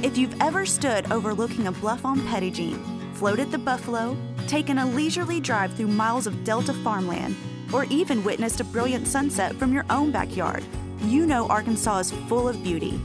[0.06, 2.20] If you've ever stood overlooking a bluff on
[2.54, 2.80] Jean,
[3.16, 4.16] floated the Buffalo,
[4.46, 7.36] taken a leisurely drive through miles of Delta farmland,
[7.74, 10.64] or even witnessed a brilliant sunset from your own backyard,
[11.06, 13.02] you know Arkansas is full of beauty.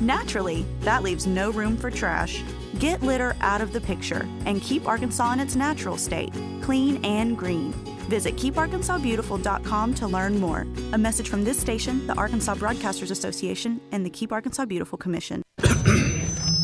[0.00, 2.44] Naturally, that leaves no room for trash.
[2.78, 7.36] Get litter out of the picture and keep Arkansas in its natural state, clean and
[7.36, 7.72] green.
[8.08, 10.68] Visit keeparkansasbeautiful.com to learn more.
[10.92, 15.43] A message from this station, the Arkansas Broadcasters Association, and the Keep Arkansas Beautiful Commission.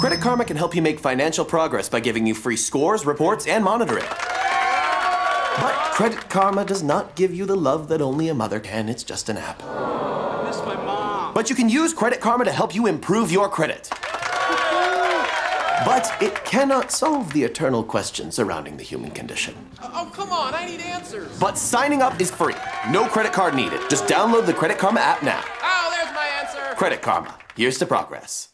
[0.00, 3.62] Credit Karma can help you make financial progress by giving you free scores, reports, and
[3.62, 4.06] monitoring.
[4.08, 8.88] But Credit Karma does not give you the love that only a mother can.
[8.88, 9.62] It's just an app.
[9.62, 11.34] I miss my mom.
[11.34, 13.90] But you can use Credit Karma to help you improve your credit.
[15.84, 19.54] But it cannot solve the eternal question surrounding the human condition.
[19.82, 21.38] Oh, come on, I need answers.
[21.38, 22.56] But signing up is free.
[22.88, 23.82] No credit card needed.
[23.90, 25.44] Just download the Credit Karma app now.
[25.62, 26.74] Oh, there's my answer.
[26.76, 27.34] Credit Karma.
[27.54, 28.49] Here's to progress.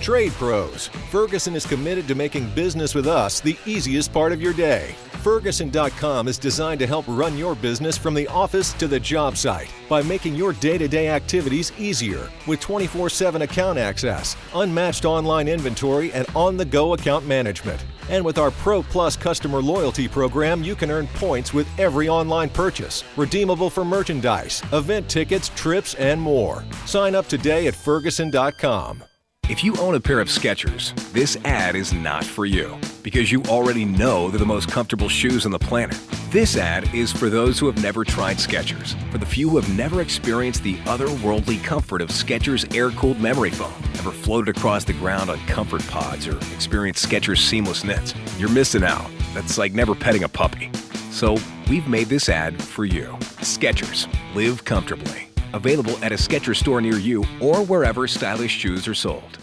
[0.00, 0.88] Trade Pros.
[1.10, 4.94] Ferguson is committed to making business with us the easiest part of your day.
[5.26, 9.68] Ferguson.com is designed to help run your business from the office to the job site
[9.88, 15.48] by making your day to day activities easier with 24 7 account access, unmatched online
[15.48, 17.84] inventory, and on the go account management.
[18.08, 22.50] And with our Pro Plus customer loyalty program, you can earn points with every online
[22.50, 26.64] purchase, redeemable for merchandise, event tickets, trips, and more.
[26.84, 29.02] Sign up today at Ferguson.com.
[29.48, 33.44] If you own a pair of Skechers, this ad is not for you because you
[33.44, 35.96] already know they're the most comfortable shoes on the planet.
[36.30, 39.76] This ad is for those who have never tried Skechers, for the few who have
[39.76, 45.30] never experienced the otherworldly comfort of Skechers air-cooled memory foam, ever floated across the ground
[45.30, 48.14] on comfort pods or experienced Skechers seamless knits.
[48.38, 49.08] You're missing out.
[49.32, 50.72] That's like never petting a puppy.
[51.12, 51.36] So,
[51.70, 53.16] we've made this ad for you.
[53.42, 54.12] Skechers.
[54.34, 55.25] Live comfortably.
[55.56, 59.38] Available at a Skechers store near you or wherever stylish shoes are sold.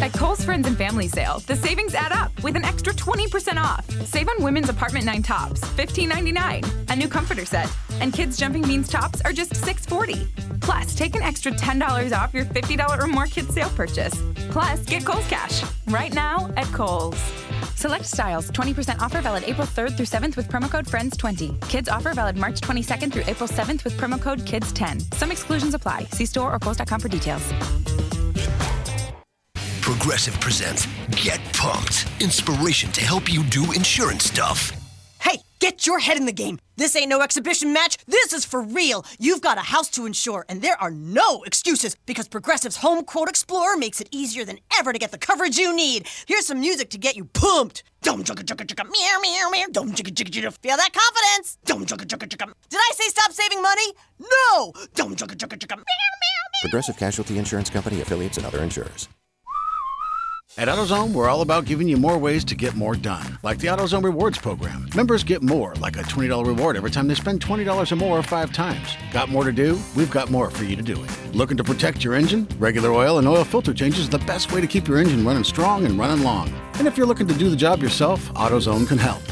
[0.00, 3.90] At Kohl's Friends and Family Sale, the savings add up with an extra 20% off.
[4.06, 8.88] Save on women's Apartment 9 tops, $15.99, a new comforter set, and kids' Jumping Beans
[8.88, 10.60] tops are just $6.40.
[10.60, 14.14] Plus, take an extra $10 off your $50 or more kids' sale purchase.
[14.50, 17.18] Plus, get Kohl's Cash right now at Kohl's.
[17.74, 21.68] Select styles, 20% offer valid April 3rd through 7th with promo code FRIENDS20.
[21.68, 25.14] Kids offer valid March 22nd through April 7th with promo code KIDS10.
[25.14, 26.04] Some exclusions apply.
[26.12, 27.42] See store or Kohl's.com for details.
[29.86, 32.08] Progressive presents Get Pumped.
[32.18, 34.72] Inspiration to help you do insurance stuff.
[35.20, 36.58] Hey, get your head in the game.
[36.76, 37.96] This ain't no exhibition match.
[38.06, 39.04] This is for real.
[39.20, 43.28] You've got a house to insure, and there are no excuses because Progressive's Home Quote
[43.28, 46.08] Explorer makes it easier than ever to get the coverage you need.
[46.26, 47.84] Here's some music to get you pumped.
[48.02, 49.66] Dum chugga chugga chugga meow meow meow.
[49.70, 50.58] Dum chugga chugga chugga.
[50.62, 51.58] Feel that confidence?
[51.64, 52.52] Dum chugga chugga chugga.
[52.70, 53.92] Did I say stop saving money?
[54.18, 54.72] No.
[54.96, 55.76] Dum chugga chugga chugga.
[55.76, 56.60] Meow meow.
[56.62, 59.08] Progressive Casualty Insurance Company affiliates and other insurers.
[60.58, 63.66] At AutoZone, we're all about giving you more ways to get more done, like the
[63.66, 64.88] AutoZone Rewards program.
[64.96, 68.54] Members get more, like a $20 reward every time they spend $20 or more five
[68.54, 68.96] times.
[69.12, 69.78] Got more to do?
[69.94, 71.34] We've got more for you to do it.
[71.34, 72.48] Looking to protect your engine?
[72.58, 75.44] Regular oil and oil filter changes is the best way to keep your engine running
[75.44, 76.50] strong and running long.
[76.78, 79.22] And if you're looking to do the job yourself, AutoZone can help.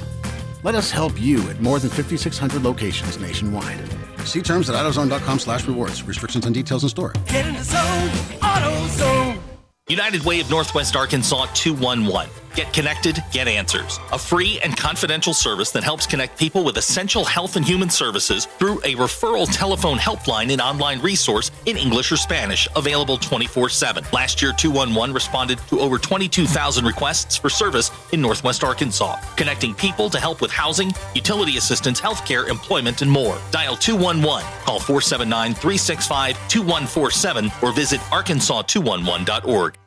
[0.63, 3.81] Let us help you at more than 5,600 locations nationwide.
[4.27, 6.03] See terms at AutoZone.com slash rewards.
[6.03, 7.15] Restrictions and details in store.
[7.29, 8.11] Get in the zone,
[8.41, 9.44] AutoZone.
[9.91, 12.31] United Way of Northwest Arkansas 211.
[12.55, 13.99] Get connected, get answers.
[14.13, 18.47] A free and confidential service that helps connect people with essential health and human services
[18.47, 24.05] through a referral telephone helpline and online resource in English or Spanish, available 24 7.
[24.13, 30.09] Last year, 211 responded to over 22,000 requests for service in Northwest Arkansas, connecting people
[30.11, 33.39] to help with housing, utility assistance, healthcare, employment, and more.
[33.51, 39.84] Dial 211, call 479 365 2147, or visit arkansas211.org.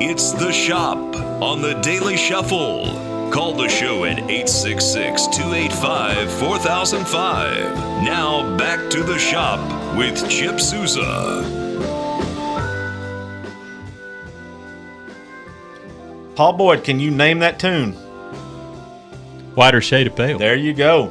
[0.00, 2.86] It's The Shop on the Daily Shuffle.
[3.32, 7.74] Call the show at 866 285 4005.
[8.04, 9.58] Now back to The Shop
[9.96, 11.57] with Chip Souza.
[16.38, 17.94] Paul Boyd, can you name that tune?
[19.56, 20.38] Whiter Shade of Pale.
[20.38, 21.08] There you go.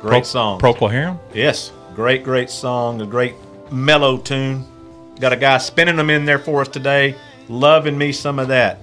[0.00, 0.58] Great Pro- song.
[0.58, 1.20] Procol Harum?
[1.34, 1.70] Yes.
[1.94, 3.02] Great, great song.
[3.02, 3.34] A great
[3.70, 4.64] mellow tune.
[5.20, 7.14] Got a guy spinning them in there for us today.
[7.50, 8.82] Loving me some of that.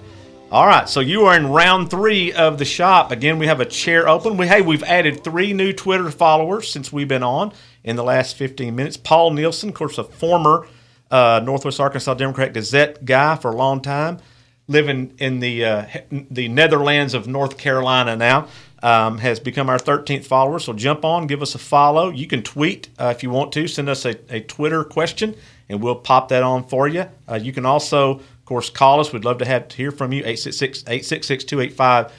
[0.52, 3.12] All right, so you are in round three of the shop.
[3.12, 4.38] Again, we have a chair open.
[4.38, 8.36] We hey, we've added three new Twitter followers since we've been on in the last
[8.36, 8.98] 15 minutes.
[8.98, 10.68] Paul Nielsen, of course, a former
[11.10, 14.20] uh, Northwest Arkansas Democrat Gazette guy for a long time,
[14.68, 15.86] living in the uh,
[16.32, 18.48] the Netherlands of North Carolina now.
[18.84, 20.60] Um, has become our 13th follower.
[20.60, 22.12] So jump on, give us a follow.
[22.12, 23.68] You can tweet uh, if you want to.
[23.68, 25.34] Send us a, a Twitter question,
[25.70, 27.08] and we'll pop that on for you.
[27.28, 29.12] Uh, you can also, of course, call us.
[29.12, 30.22] We'd love to have to hear from you.
[30.26, 32.12] 866-866-285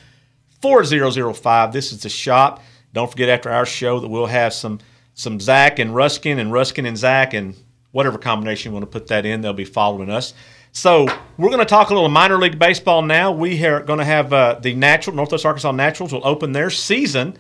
[0.61, 1.73] 4005.
[1.73, 2.63] This is the shop.
[2.93, 4.81] Don't forget after our show that we'll have some
[5.15, 7.55] some Zach and Ruskin and Ruskin and Zach and
[7.93, 9.41] whatever combination you want to put that in.
[9.41, 10.35] They'll be following us.
[10.77, 11.07] So
[11.39, 13.33] we're going to talk a little minor league baseball now.
[13.33, 17.39] We are going to have uh, the Natural Northwest Arkansas Naturals will open their season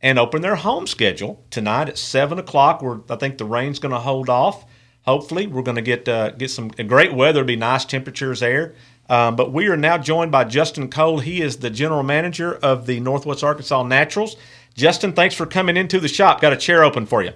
[0.00, 2.82] and open their home schedule tonight at seven o'clock.
[2.82, 4.66] Where I think the rain's going to hold off.
[5.02, 7.42] Hopefully, we're going to get uh, get some great weather.
[7.42, 8.74] It'll be nice temperatures there.
[9.08, 11.20] Um, but we are now joined by Justin Cole.
[11.20, 14.36] He is the general manager of the Northwest Arkansas Naturals.
[14.74, 16.40] Justin, thanks for coming into the shop.
[16.40, 17.30] Got a chair open for you.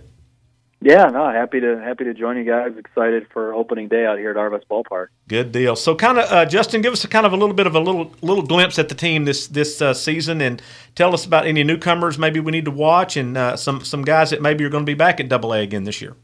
[0.86, 2.70] Yeah, no, happy to happy to join you guys.
[2.78, 5.08] Excited for opening day out here at Arvest Ballpark.
[5.26, 5.74] Good deal.
[5.74, 7.80] So, kind of, uh, Justin, give us a kind of a little bit of a
[7.80, 10.62] little little glimpse at the team this this uh, season, and
[10.94, 14.30] tell us about any newcomers maybe we need to watch, and uh, some some guys
[14.30, 16.14] that maybe are going to be back at Double A again this year.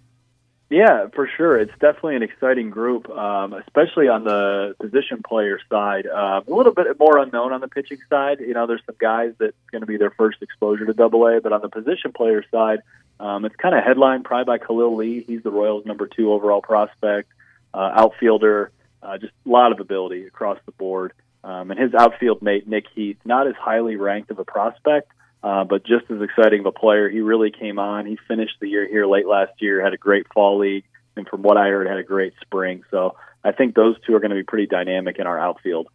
[0.72, 1.58] Yeah, for sure.
[1.58, 6.06] It's definitely an exciting group, um, especially on the position player side.
[6.06, 8.40] Uh, a little bit more unknown on the pitching side.
[8.40, 11.42] You know, there's some guys that's going to be their first exposure to Double A,
[11.42, 12.78] but on the position player side,
[13.20, 15.22] um, it's kind of headlined probably by Khalil Lee.
[15.26, 17.28] He's the Royals' number two overall prospect,
[17.74, 18.70] uh, outfielder.
[19.02, 21.12] Uh, just a lot of ability across the board.
[21.44, 25.64] Um, and his outfield mate Nick Heath, not as highly ranked of a prospect, uh,
[25.64, 27.08] but just as exciting of a player.
[27.08, 28.06] He really came on.
[28.06, 30.84] He finished the year here late last year, had a great fall league,
[31.16, 32.84] and from what I heard, had a great spring.
[32.90, 35.88] So I think those two are going to be pretty dynamic in our outfield.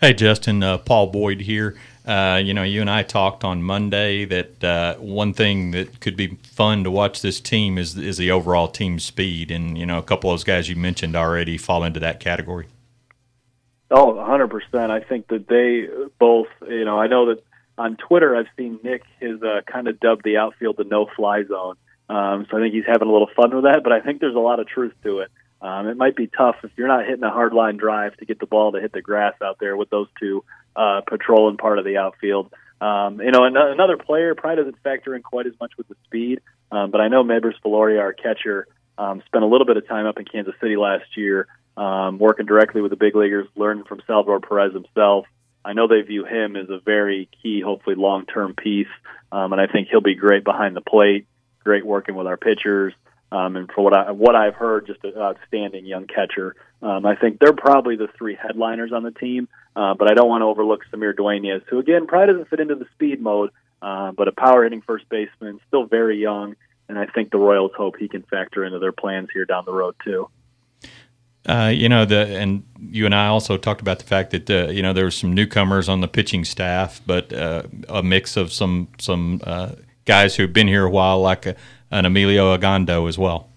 [0.00, 1.74] Hey, Justin, uh, Paul Boyd here.
[2.06, 6.16] Uh, you know, you and I talked on Monday that uh, one thing that could
[6.16, 9.98] be fun to watch this team is is the overall team speed, and you know,
[9.98, 12.66] a couple of those guys you mentioned already fall into that category.
[13.90, 14.90] Oh, 100%.
[14.90, 17.42] I think that they both, you know, I know that
[17.78, 21.76] on Twitter I've seen Nick has uh, kind of dubbed the outfield the no-fly zone.
[22.08, 24.36] Um, so I think he's having a little fun with that, but I think there's
[24.36, 25.30] a lot of truth to it.
[25.60, 28.38] Um, it might be tough if you're not hitting a hard line drive to get
[28.38, 30.44] the ball to hit the grass out there with those two
[30.76, 32.52] uh, patrolling part of the outfield.
[32.80, 35.96] Um, you know, an- another player probably doesn't factor in quite as much with the
[36.04, 39.88] speed, um, but I know Meibrys Viloria, our catcher, um, spent a little bit of
[39.88, 43.84] time up in Kansas City last year, um, working directly with the big leaguers, learning
[43.84, 45.26] from Salvador Perez himself.
[45.66, 48.86] I know they view him as a very key, hopefully long-term piece,
[49.32, 51.26] um, and I think he'll be great behind the plate,
[51.64, 52.94] great working with our pitchers.
[53.32, 56.54] Um, and for what I what I've heard, just an outstanding young catcher.
[56.80, 60.28] Um, I think they're probably the three headliners on the team, uh, but I don't
[60.28, 63.50] want to overlook Samir Dueñez, who again probably doesn't fit into the speed mode,
[63.82, 66.54] uh, but a power hitting first baseman, still very young,
[66.88, 69.72] and I think the Royals hope he can factor into their plans here down the
[69.72, 70.28] road too.
[71.46, 74.68] Uh, you know the and you and I also talked about the fact that uh,
[74.68, 78.52] you know there were some newcomers on the pitching staff, but uh, a mix of
[78.52, 79.72] some some uh,
[80.06, 81.54] guys who've been here a while, like a,
[81.92, 83.48] an Emilio Ogando as well.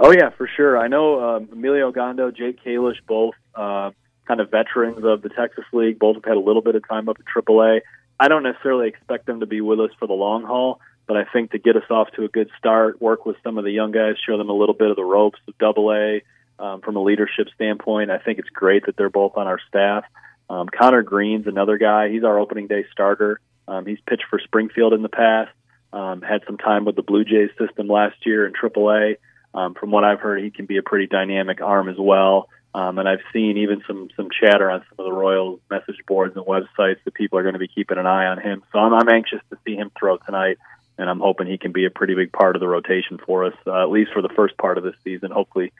[0.00, 0.78] Oh yeah, for sure.
[0.78, 3.90] I know um, Emilio Ogando, Jake Kalish, both uh,
[4.26, 5.98] kind of veterans of the Texas League.
[5.98, 7.80] Both have had a little bit of time up at AAA.
[8.18, 11.24] I don't necessarily expect them to be with us for the long haul, but I
[11.30, 13.92] think to get us off to a good start, work with some of the young
[13.92, 16.22] guys, show them a little bit of the ropes of Double A
[16.58, 18.10] um, from a leadership standpoint.
[18.10, 20.04] I think it's great that they're both on our staff.
[20.48, 22.08] Um, Connor Greene's another guy.
[22.08, 23.40] He's our opening day starter.
[23.68, 25.50] Um, he's pitched for Springfield in the past.
[25.92, 29.16] Um, had some time with the Blue Jays system last year in AAA.
[29.54, 32.48] Um, from what I've heard, he can be a pretty dynamic arm as well.
[32.74, 36.36] Um, and I've seen even some some chatter on some of the Royals message boards
[36.36, 38.62] and websites that people are going to be keeping an eye on him.
[38.70, 40.58] So I'm, I'm anxious to see him throw tonight,
[40.98, 43.54] and I'm hoping he can be a pretty big part of the rotation for us,
[43.66, 45.30] uh, at least for the first part of this season.
[45.30, 45.72] Hopefully,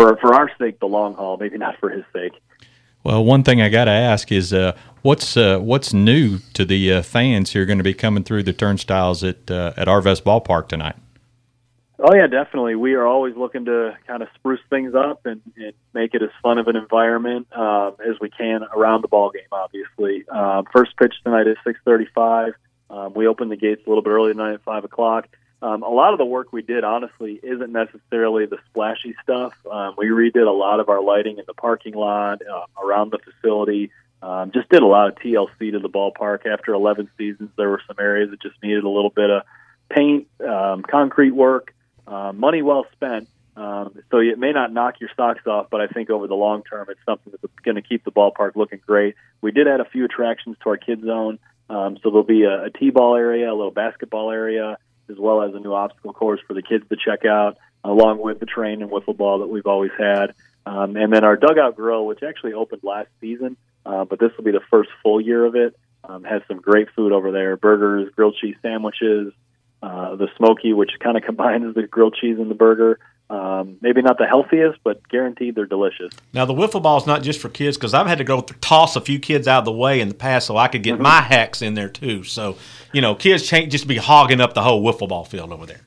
[0.00, 2.32] for for our sake, the long haul, maybe not for his sake.
[3.04, 6.92] Well, one thing I got to ask is uh, what's uh, what's new to the
[6.92, 10.22] uh, fans who are going to be coming through the turnstiles at uh, at Arvest
[10.22, 10.96] Ballpark tonight?
[11.98, 12.76] Oh yeah, definitely.
[12.76, 16.30] We are always looking to kind of spruce things up and, and make it as
[16.42, 19.42] fun of an environment um, as we can around the ball game.
[19.52, 22.54] Obviously, um, first pitch tonight is six thirty-five.
[22.88, 25.28] Um, we opened the gates a little bit early tonight at five o'clock.
[25.62, 29.52] Um, a lot of the work we did, honestly, isn't necessarily the splashy stuff.
[29.70, 33.18] Um, we redid a lot of our lighting in the parking lot, uh, around the
[33.18, 33.90] facility.
[34.22, 36.46] Um, just did a lot of TLC to the ballpark.
[36.46, 39.42] After 11 seasons, there were some areas that just needed a little bit of
[39.90, 41.74] paint, um, concrete work,
[42.06, 43.28] uh, money well spent.
[43.56, 46.62] Um, so it may not knock your socks off, but I think over the long
[46.62, 49.16] term, it's something that's going to keep the ballpark looking great.
[49.42, 51.38] We did add a few attractions to our kids zone,
[51.68, 54.78] um, so there'll be a, a t-ball area, a little basketball area,
[55.10, 58.40] as well as a new obstacle course for the kids to check out, along with
[58.40, 60.34] the train and wiffle ball that we've always had.
[60.66, 64.44] Um, and then our dugout grill, which actually opened last season, uh, but this will
[64.44, 65.76] be the first full year of it.
[66.02, 69.32] Um, has some great food over there: burgers, grilled cheese sandwiches,
[69.82, 72.98] uh, the smoky, which kind of combines the grilled cheese and the burger.
[73.30, 76.12] Um, maybe not the healthiest, but guaranteed they're delicious.
[76.34, 78.60] Now the wiffle ball is not just for kids because I've had to go th-
[78.60, 80.98] toss a few kids out of the way in the past so I could get
[80.98, 82.24] my hacks in there too.
[82.24, 82.56] So
[82.92, 85.80] you know, kids can't just be hogging up the whole wiffle ball field over there.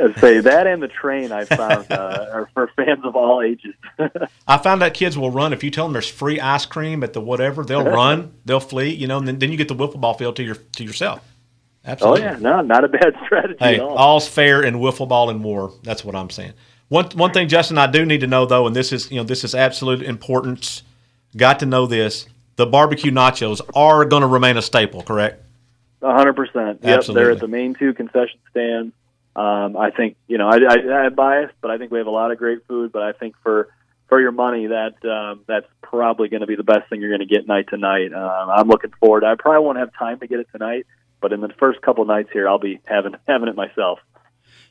[0.00, 3.74] I'd say that and the train I found uh, are for fans of all ages.
[4.46, 7.12] I found that kids will run if you tell them there's free ice cream at
[7.12, 7.64] the whatever.
[7.64, 8.90] They'll run, they'll flee.
[8.90, 11.24] You know, and then, then you get the wiffle ball field to your to yourself.
[11.84, 12.22] Absolutely.
[12.22, 13.96] Oh yeah, no, not a bad strategy Hey, at all.
[13.96, 15.72] all's fair in wiffle ball and war.
[15.82, 16.52] That's what I'm saying.
[16.88, 19.24] One one thing, Justin, I do need to know though, and this is you know
[19.24, 20.82] this is absolute importance.
[21.36, 22.26] Got to know this:
[22.56, 25.42] the barbecue nachos are going to remain a staple, correct?
[26.02, 26.80] Hundred percent.
[26.82, 28.94] Yep, they're at the main two concession stands.
[29.36, 32.10] Um, I think you know I, I, I'm biased, but I think we have a
[32.10, 32.90] lot of great food.
[32.92, 33.68] But I think for
[34.08, 37.26] for your money, that um, that's probably going to be the best thing you're going
[37.26, 38.14] to get night to night.
[38.14, 39.24] Um, I'm looking forward.
[39.24, 40.86] I probably won't have time to get it tonight,
[41.20, 43.98] but in the first couple nights here, I'll be having having it myself.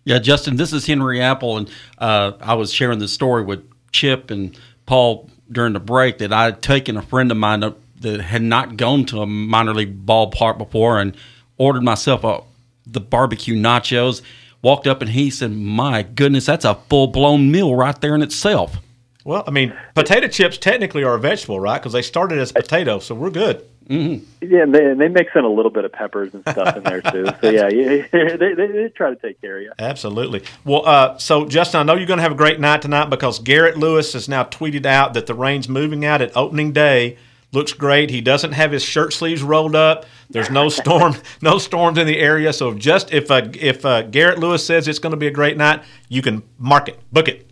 [0.08, 4.32] Yeah, Justin, this is Henry Apple, and uh, I was sharing the story with Chip
[4.32, 8.42] and Paul during the break that I had taken a friend of mine that had
[8.42, 11.14] not gone to a minor league ballpark before and
[11.58, 12.40] ordered myself a
[12.86, 14.22] the barbecue nachos.
[14.62, 18.22] Walked up and he said, "My goodness, that's a full blown meal right there in
[18.22, 18.78] itself."
[19.26, 21.82] Well, I mean, potato chips technically are a vegetable, right?
[21.82, 23.62] Because they started as potato, so we're good.
[23.90, 24.46] Mm-hmm.
[24.46, 26.84] Yeah, and they, and they mix in a little bit of peppers and stuff in
[26.84, 27.26] there too.
[27.42, 29.72] So yeah, yeah they, they, they try to take care of you.
[29.80, 30.44] Absolutely.
[30.66, 33.40] Well, uh, so Justin, I know you're going to have a great night tonight because
[33.40, 37.18] Garrett Lewis has now tweeted out that the rain's moving out at opening day.
[37.54, 38.10] Looks great.
[38.10, 40.06] He doesn't have his shirt sleeves rolled up.
[40.30, 42.52] There's no storm, no storms in the area.
[42.52, 45.56] So just if uh, if uh, Garrett Lewis says it's going to be a great
[45.56, 47.47] night, you can mark it, book it.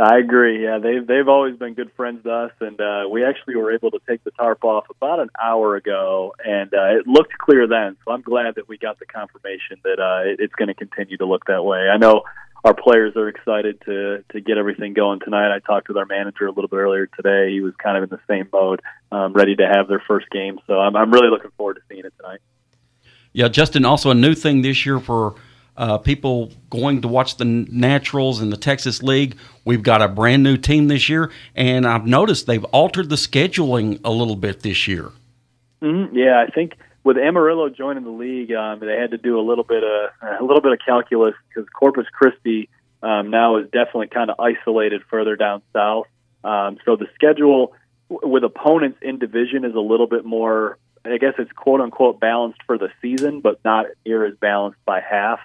[0.00, 0.64] I agree.
[0.64, 3.90] Yeah, they've they've always been good friends to us, and uh, we actually were able
[3.90, 7.98] to take the tarp off about an hour ago, and uh, it looked clear then.
[8.04, 11.18] So I'm glad that we got the confirmation that uh, it, it's going to continue
[11.18, 11.90] to look that way.
[11.92, 12.22] I know
[12.64, 15.54] our players are excited to to get everything going tonight.
[15.54, 17.52] I talked with our manager a little bit earlier today.
[17.52, 18.80] He was kind of in the same mode,
[19.12, 20.60] um, ready to have their first game.
[20.66, 22.40] So I'm I'm really looking forward to seeing it tonight.
[23.34, 23.84] Yeah, Justin.
[23.84, 25.34] Also, a new thing this year for
[25.80, 29.38] uh, people going to watch the Naturals in the Texas League.
[29.64, 33.98] We've got a brand new team this year, and I've noticed they've altered the scheduling
[34.04, 35.10] a little bit this year.
[35.80, 36.14] Mm-hmm.
[36.14, 39.64] Yeah, I think with Amarillo joining the league, um, they had to do a little
[39.64, 42.68] bit of a little bit of calculus because Corpus Christi
[43.02, 46.08] um, now is definitely kind of isolated further down south.
[46.44, 47.72] Um, so the schedule
[48.10, 50.76] w- with opponents in division is a little bit more.
[51.06, 55.00] I guess it's quote unquote balanced for the season, but not near as balanced by
[55.00, 55.40] half.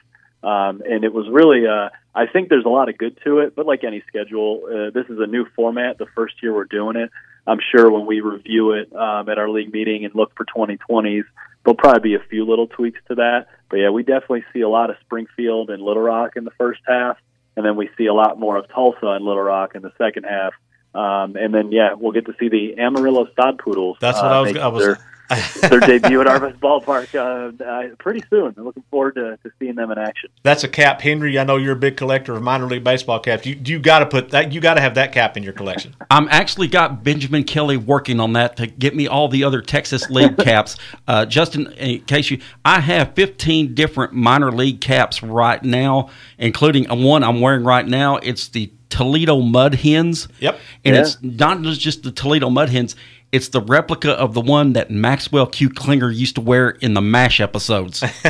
[0.45, 3.55] Um, and it was really, uh, I think there's a lot of good to it,
[3.55, 5.97] but like any schedule, uh, this is a new format.
[5.97, 7.09] The first year we're doing it.
[7.47, 11.23] I'm sure when we review it um, at our league meeting and look for 2020s,
[11.63, 13.47] there'll probably be a few little tweaks to that.
[13.69, 16.81] But yeah, we definitely see a lot of Springfield and Little Rock in the first
[16.87, 17.17] half,
[17.57, 20.25] and then we see a lot more of Tulsa and Little Rock in the second
[20.25, 20.53] half.
[20.93, 23.97] Um, and then yeah, we'll get to see the Amarillo Sod Poodles.
[23.99, 24.57] That's what uh, I was.
[24.57, 24.97] I was.
[25.29, 28.53] Their- their debut at Arvest Ballpark uh, uh, pretty soon.
[28.57, 30.29] I'm looking forward to, to seeing them in action.
[30.43, 31.37] That's a cap, Henry.
[31.39, 33.45] I know you're a big collector of minor league baseball caps.
[33.45, 34.51] You you got to put that.
[34.51, 35.95] You got to have that cap in your collection.
[36.11, 40.09] I'm actually got Benjamin Kelly working on that to get me all the other Texas
[40.09, 40.77] League caps.
[41.07, 46.85] Uh, Justin, in case you, I have 15 different minor league caps right now, including
[47.03, 48.17] one I'm wearing right now.
[48.17, 50.27] It's the Toledo Mud Hens.
[50.39, 50.59] Yep.
[50.85, 51.01] And Yeah.
[51.01, 52.95] it's not just the Toledo Mud Hens.
[53.35, 55.69] It's the replica of the one that Maxwell Q.
[55.69, 58.01] Klinger used to wear in the MASH episodes.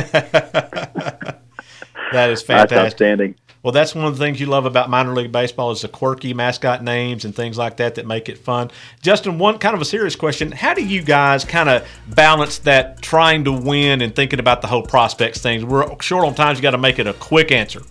[2.12, 2.78] That is That's fantastic.
[2.78, 3.34] outstanding.
[3.62, 6.32] Well, that's one of the things you love about minor league baseball is the quirky
[6.34, 8.70] mascot names and things like that that make it fun.
[9.02, 13.02] Justin, one kind of a serious question: How do you guys kind of balance that
[13.02, 15.64] trying to win and thinking about the whole prospects things?
[15.64, 16.54] We're short on time.
[16.54, 17.82] You got to make it a quick answer.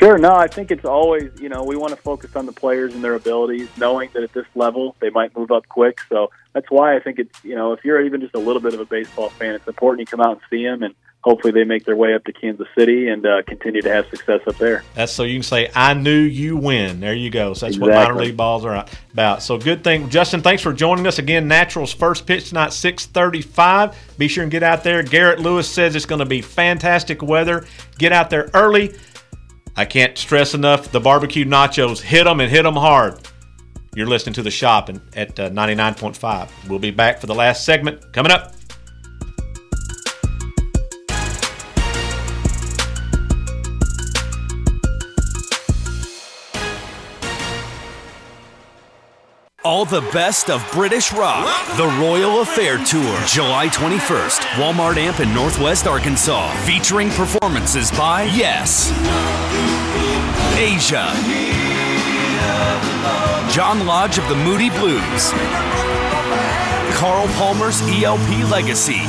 [0.00, 0.16] Sure.
[0.16, 3.04] No, I think it's always, you know, we want to focus on the players and
[3.04, 6.00] their abilities, knowing that at this level they might move up quick.
[6.08, 8.72] So that's why I think it's, you know, if you're even just a little bit
[8.72, 11.64] of a baseball fan, it's important you come out and see them, and hopefully they
[11.64, 14.82] make their way up to Kansas City and uh, continue to have success up there.
[14.94, 17.52] That's so you can say, "I knew you win." There you go.
[17.52, 19.42] So that's what minor league balls are about.
[19.42, 20.40] So good thing, Justin.
[20.40, 21.46] Thanks for joining us again.
[21.46, 23.94] Naturals first pitch tonight, six thirty-five.
[24.16, 25.02] Be sure and get out there.
[25.02, 27.66] Garrett Lewis says it's going to be fantastic weather.
[27.98, 28.94] Get out there early.
[29.76, 32.00] I can't stress enough the barbecue nachos.
[32.00, 33.20] Hit them and hit them hard.
[33.94, 36.68] You're listening to the shop at uh, 99.5.
[36.68, 38.54] We'll be back for the last segment coming up.
[49.70, 51.46] All the best of British rock.
[51.76, 56.52] The Royal Affair Tour, July 21st, Walmart Amp in Northwest Arkansas.
[56.64, 58.90] Featuring performances by Yes,
[60.58, 61.06] Asia,
[63.54, 65.30] John Lodge of the Moody Blues,
[66.98, 69.02] Carl Palmer's ELP Legacy.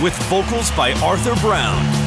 [0.00, 1.97] With vocals by Arthur Brown.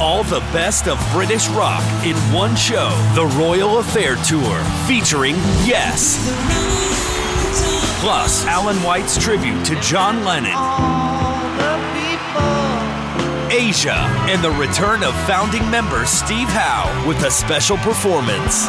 [0.00, 2.90] All the best of British rock in one show.
[3.14, 6.18] The Royal Affair Tour, featuring Yes.
[8.00, 10.52] Plus, Alan White's tribute to John Lennon.
[13.50, 13.94] Asia,
[14.28, 18.66] and the return of founding member Steve Howe with a special performance.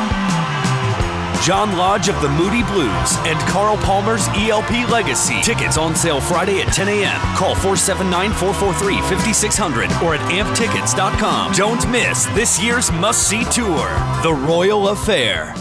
[1.45, 5.39] John Lodge of the Moody Blues and Carl Palmer's ELP Legacy.
[5.43, 7.21] Tickets on sale Friday at 10 a.m.
[7.37, 11.51] Call 479 443 5600 or at amptickets.com.
[11.51, 13.85] Don't miss this year's must see tour,
[14.23, 15.53] The Royal Affair.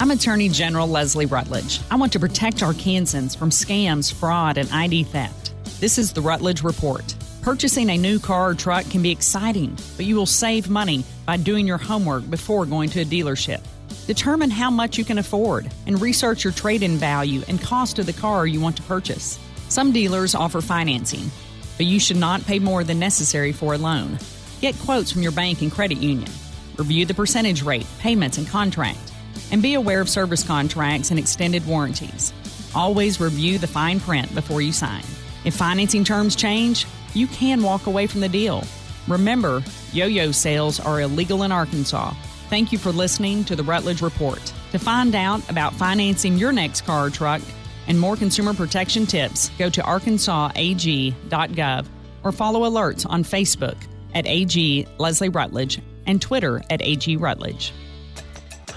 [0.00, 1.80] I'm Attorney General Leslie Rutledge.
[1.88, 5.52] I want to protect Arkansans from scams, fraud, and ID theft.
[5.80, 7.14] This is the Rutledge Report.
[7.42, 11.36] Purchasing a new car or truck can be exciting, but you will save money by
[11.36, 13.60] doing your homework before going to a dealership.
[14.08, 18.06] Determine how much you can afford and research your trade in value and cost of
[18.06, 19.38] the car you want to purchase.
[19.68, 21.30] Some dealers offer financing,
[21.76, 24.18] but you should not pay more than necessary for a loan.
[24.62, 26.30] Get quotes from your bank and credit union.
[26.78, 29.12] Review the percentage rate, payments, and contract.
[29.52, 32.32] And be aware of service contracts and extended warranties.
[32.74, 35.04] Always review the fine print before you sign.
[35.44, 38.64] If financing terms change, you can walk away from the deal.
[39.06, 42.14] Remember, yo yo sales are illegal in Arkansas.
[42.48, 44.40] Thank you for listening to the Rutledge Report.
[44.72, 47.42] To find out about financing your next car or truck
[47.86, 51.86] and more consumer protection tips, go to arkansasag.gov
[52.24, 53.76] or follow alerts on Facebook
[54.14, 57.74] at AG Leslie Rutledge and Twitter at AG Rutledge.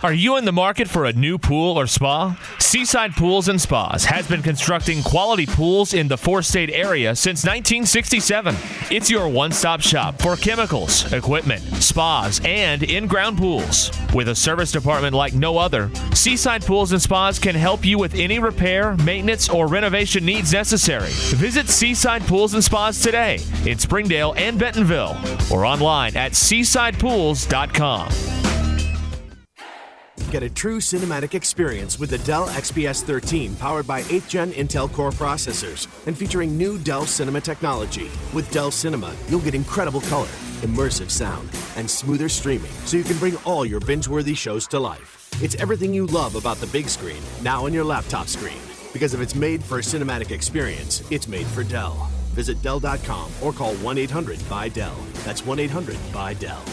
[0.03, 2.35] Are you in the market for a new pool or spa?
[2.57, 7.43] Seaside Pools and Spas has been constructing quality pools in the four state area since
[7.43, 8.55] 1967.
[8.89, 13.91] It's your one stop shop for chemicals, equipment, spas, and in ground pools.
[14.11, 18.15] With a service department like no other, Seaside Pools and Spas can help you with
[18.15, 21.11] any repair, maintenance, or renovation needs necessary.
[21.11, 23.37] Visit Seaside Pools and Spas today
[23.67, 25.15] in Springdale and Bentonville
[25.51, 28.40] or online at seasidepools.com.
[30.31, 34.89] Get a true cinematic experience with the Dell XPS 13 powered by 8th gen Intel
[34.89, 38.09] Core processors and featuring new Dell Cinema technology.
[38.33, 40.29] With Dell Cinema, you'll get incredible color,
[40.61, 44.79] immersive sound, and smoother streaming so you can bring all your binge worthy shows to
[44.79, 45.29] life.
[45.43, 48.61] It's everything you love about the big screen now on your laptop screen.
[48.93, 52.09] Because if it's made for a cinematic experience, it's made for Dell.
[52.31, 54.95] Visit Dell.com or call 1 800 by Dell.
[55.25, 56.63] That's 1 800 by Dell.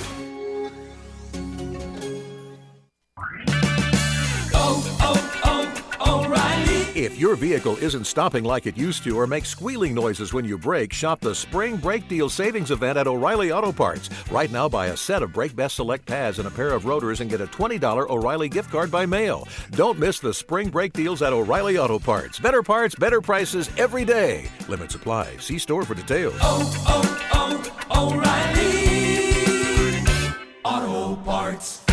[6.95, 10.57] If your vehicle isn't stopping like it used to or makes squealing noises when you
[10.57, 14.09] brake, shop the Spring Brake Deal Savings Event at O'Reilly Auto Parts.
[14.31, 17.21] Right now, buy a set of Brake Best Select pads and a pair of rotors
[17.21, 19.47] and get a $20 O'Reilly gift card by mail.
[19.73, 22.39] Don't miss the Spring Brake Deals at O'Reilly Auto Parts.
[22.39, 24.51] Better parts, better prices every day.
[24.67, 25.37] Limit supply.
[25.37, 26.39] See store for details.
[26.41, 28.13] Oh, oh, oh,
[30.65, 31.85] O'Reilly Auto Parts.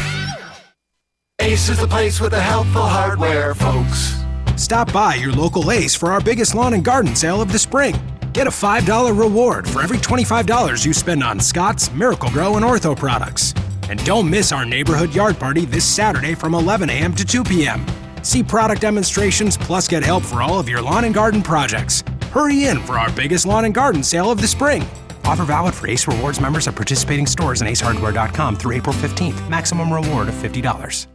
[1.40, 4.26] Ace is the place with the helpful hardware, folks.
[4.56, 7.96] Stop by your local Ace for our biggest lawn and garden sale of the spring.
[8.34, 13.54] Get a $5 reward for every $25 you spend on Scott's, Miracle-Gro, and Ortho products.
[13.90, 17.14] And don't miss our neighborhood yard party this Saturday from 11 a.m.
[17.16, 17.86] to 2 p.m.
[18.24, 22.04] See product demonstrations plus get help for all of your lawn and garden projects.
[22.32, 24.86] Hurry in for our biggest lawn and garden sale of the spring.
[25.26, 29.50] Offer valid for Ace Rewards members at participating stores and acehardware.com through April 15th.
[29.50, 31.15] Maximum reward of $50.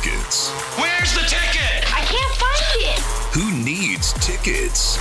[0.00, 0.50] Tickets.
[0.78, 1.92] Where's the ticket?
[1.92, 3.00] I can't find it.
[3.34, 4.96] Who needs tickets?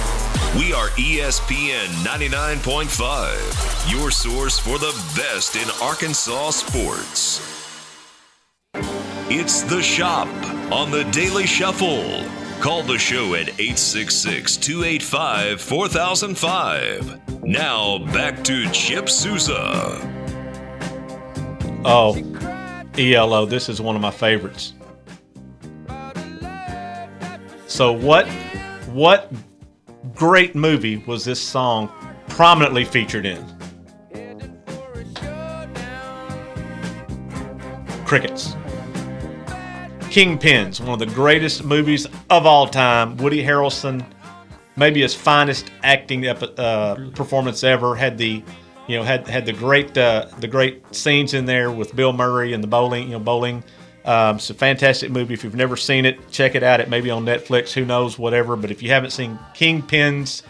[0.55, 7.41] We are ESPN 99.5, your source for the best in Arkansas sports.
[9.29, 10.27] It's The Shop
[10.71, 12.23] on the Daily Shuffle.
[12.59, 17.43] Call the show at 866 285 4005.
[17.43, 20.01] Now back to Chip Souza.
[21.85, 22.15] Oh,
[22.97, 24.73] ELO, this is one of my favorites.
[27.77, 28.27] So what
[28.87, 29.31] what
[30.15, 31.91] great movie was this song
[32.27, 33.45] prominently featured in?
[38.03, 38.55] Crickets.
[40.09, 43.15] Kingpins, one of the greatest movies of all time.
[43.17, 44.03] Woody Harrelson,
[44.75, 47.95] maybe his finest acting epi- uh, performance ever.
[47.95, 48.41] Had the,
[48.87, 52.53] you know, had had the great uh, the great scenes in there with Bill Murray
[52.53, 53.63] and the bowling, you know, bowling.
[54.07, 55.33] Um, it's a fantastic movie.
[55.33, 56.79] If you've never seen it, check it out.
[56.79, 57.73] It may be on Netflix.
[57.73, 58.17] Who knows?
[58.17, 58.55] Whatever.
[58.55, 60.43] But if you haven't seen Kingpins,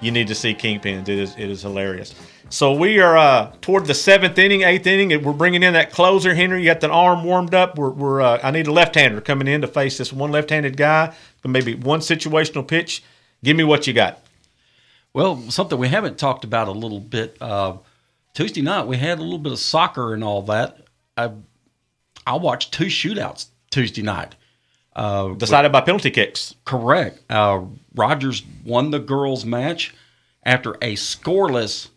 [0.00, 1.08] you need to see Kingpins.
[1.08, 2.14] It is it is hilarious.
[2.52, 6.34] So we are uh, toward the seventh inning, eighth inning, we're bringing in that closer.
[6.34, 7.78] Henry, you got that arm warmed up.
[7.78, 11.14] We're, we're uh, I need a left-hander coming in to face this one left-handed guy.
[11.44, 13.04] Maybe one situational pitch.
[13.44, 14.24] Give me what you got.
[15.12, 17.36] Well, something we haven't talked about a little bit.
[17.40, 17.76] Uh,
[18.34, 20.88] Tuesday night we had a little bit of soccer and all that.
[21.16, 21.30] I
[22.30, 24.36] I watched two shootouts Tuesday night.
[24.94, 26.54] Uh, Decided by penalty kicks.
[26.64, 27.20] Correct.
[27.28, 27.62] Uh,
[27.94, 29.94] Rogers won the girls' match
[30.44, 31.88] after a scoreless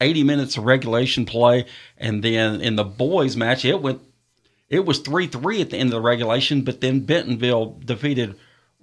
[0.00, 1.64] 80 minutes of regulation play,
[1.96, 4.00] and then in the boys' match it went.
[4.68, 8.34] It was three three at the end of the regulation, but then Bentonville defeated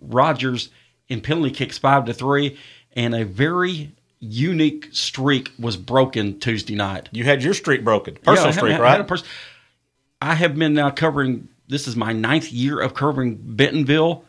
[0.01, 0.69] Rogers
[1.07, 2.57] in penalty kicks five to three,
[2.93, 7.09] and a very unique streak was broken Tuesday night.
[7.11, 9.01] You had your streak broken, personal Yeah, had- streak, I had right?
[9.01, 9.23] a pers-
[10.21, 11.49] I have been now covering.
[11.67, 14.23] This is my ninth year of covering Bentonville.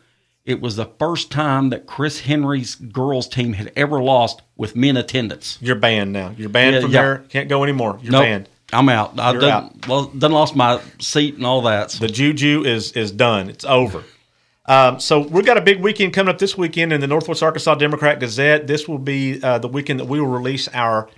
[0.44, 4.96] It was the first time that Chris Henry's girls team had ever lost with men
[4.96, 5.58] attendance.
[5.60, 6.34] You're banned now.
[6.38, 7.02] You're banned Yeah, from yeah.
[7.02, 7.18] there.
[7.28, 7.98] Can't go anymore.
[8.00, 8.48] You're Nope, banned.
[8.72, 9.18] I'm out.
[9.18, 9.88] I You're done, out.
[9.88, 11.90] Well, done lost my seat and all that.
[11.90, 13.50] The juju is is done.
[13.50, 14.04] It's over.
[14.66, 17.76] Um, so we've got a big weekend coming up this weekend in the Northwest Arkansas
[17.76, 18.66] Democrat Gazette.
[18.66, 21.08] This will be uh, the weekend that we will release our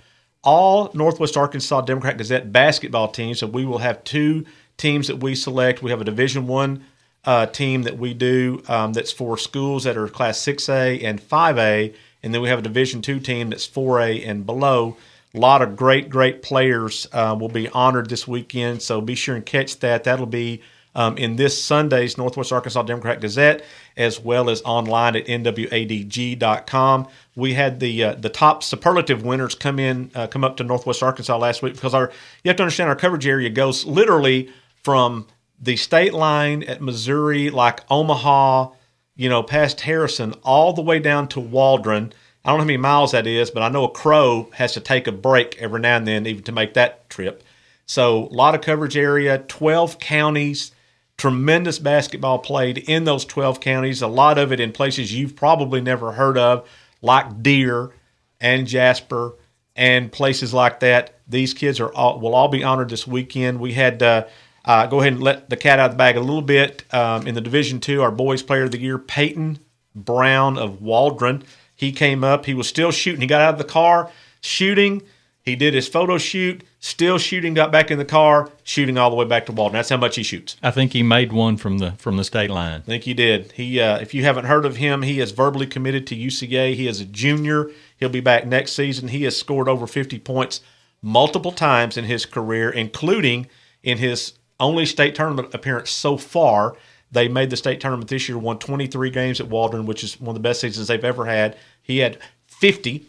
[0.43, 3.39] all Northwest Arkansas Democrat Gazette basketball teams.
[3.39, 4.45] So we will have two
[4.79, 5.83] teams that we select.
[5.83, 6.85] We have a Division One
[7.25, 11.21] uh, team that we do um, that's for schools that are Class Six A and
[11.21, 14.97] Five A, and then we have a Division Two team that's Four A and below.
[15.35, 18.81] A lot of great, great players uh, will be honored this weekend.
[18.81, 20.03] So be sure and catch that.
[20.03, 20.63] That'll be
[20.95, 23.63] um, in this Sunday's Northwest Arkansas Democrat Gazette,
[23.95, 27.07] as well as online at nwadg.com.
[27.35, 31.03] We had the uh, the top superlative winners come in, uh, come up to Northwest
[31.03, 32.11] Arkansas last week because our
[32.43, 34.51] you have to understand our coverage area goes literally
[34.83, 35.27] from
[35.61, 38.69] the state line at Missouri, like Omaha,
[39.15, 42.13] you know, past Harrison, all the way down to Waldron.
[42.45, 44.79] I don't know how many miles that is, but I know a crow has to
[44.79, 47.43] take a break every now and then even to make that trip.
[47.85, 50.71] So a lot of coverage area, 12 counties,
[51.17, 55.81] tremendous basketball played in those 12 counties, a lot of it in places you've probably
[55.81, 56.67] never heard of,
[57.01, 57.91] like Deer
[58.39, 59.33] and Jasper
[59.75, 61.19] and places like that.
[61.27, 63.59] These kids are all, will all be honored this weekend.
[63.59, 64.27] We had uh,
[64.69, 67.25] uh, go ahead and let the cat out of the bag a little bit um,
[67.25, 68.03] in the Division Two.
[68.03, 69.57] Our boys player of the year, Peyton
[69.95, 71.43] Brown of Waldron.
[71.75, 72.45] He came up.
[72.45, 73.21] He was still shooting.
[73.21, 74.11] He got out of the car
[74.41, 75.01] shooting.
[75.41, 79.15] He did his photo shoot, still shooting, got back in the car, shooting all the
[79.15, 79.79] way back to Waldron.
[79.79, 80.57] That's how much he shoots.
[80.61, 82.81] I think he made one from the from the state line.
[82.81, 83.53] I think he did.
[83.53, 86.75] He, uh, if you haven't heard of him, he is verbally committed to UCA.
[86.75, 87.71] He is a junior.
[87.97, 89.07] He'll be back next season.
[89.07, 90.61] He has scored over 50 points
[91.01, 93.47] multiple times in his career, including
[93.81, 96.75] in his only state tournament appearance so far.
[97.11, 100.29] They made the state tournament this year, won 23 games at Waldron, which is one
[100.29, 101.57] of the best seasons they've ever had.
[101.81, 103.05] He had 50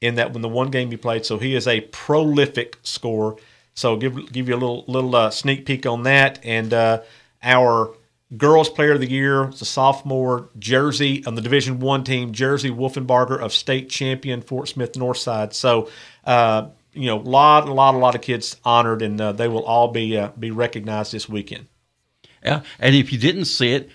[0.00, 3.36] in that when the one game he played, so he is a prolific scorer.
[3.74, 6.40] So give give you a little little uh, sneak peek on that.
[6.44, 7.02] And uh,
[7.42, 7.94] our
[8.36, 13.38] girls player of the year a sophomore Jersey on the Division One team, Jersey Wolfenbarger
[13.40, 15.54] of state champion Fort Smith Northside.
[15.54, 15.88] So.
[16.24, 16.68] Uh,
[16.98, 19.64] you know, a lot, a lot, a lot of kids honored, and uh, they will
[19.64, 21.66] all be uh, be recognized this weekend.
[22.44, 23.90] Yeah, and if you didn't see it,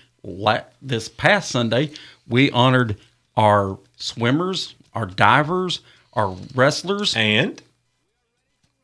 [0.80, 1.90] this past Sunday
[2.28, 2.96] we honored
[3.36, 5.80] our swimmers, our divers,
[6.12, 7.62] our wrestlers, and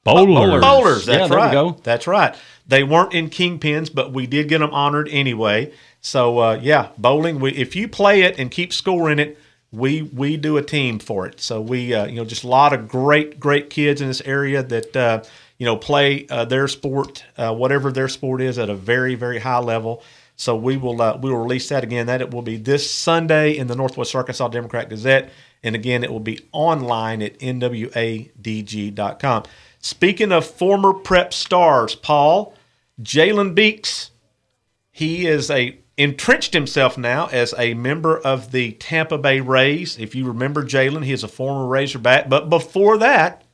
[0.04, 0.62] bowlers.
[0.62, 1.82] Bowlers, yeah, that's there right.
[1.82, 2.36] That's right.
[2.66, 5.72] They weren't in kingpins, but we did get them honored anyway.
[6.00, 7.40] So uh, yeah, bowling.
[7.40, 9.38] We, if you play it and keep scoring it,
[9.72, 11.40] we we do a team for it.
[11.40, 14.62] So we uh, you know just a lot of great great kids in this area
[14.62, 15.22] that uh,
[15.58, 19.38] you know play uh, their sport, uh, whatever their sport is, at a very very
[19.38, 20.02] high level.
[20.36, 22.06] So we will uh, we will release that again.
[22.06, 25.30] That it will be this Sunday in the Northwest Arkansas Democrat Gazette,
[25.62, 27.84] and again it will be online at nwadg.com.
[29.82, 32.54] Speaking of former prep stars, Paul
[33.00, 34.10] Jalen Beeks,
[34.90, 39.98] he is a entrenched himself now as a member of the Tampa Bay Rays.
[39.98, 43.44] If you remember Jalen, he is a former Razorback, but before that,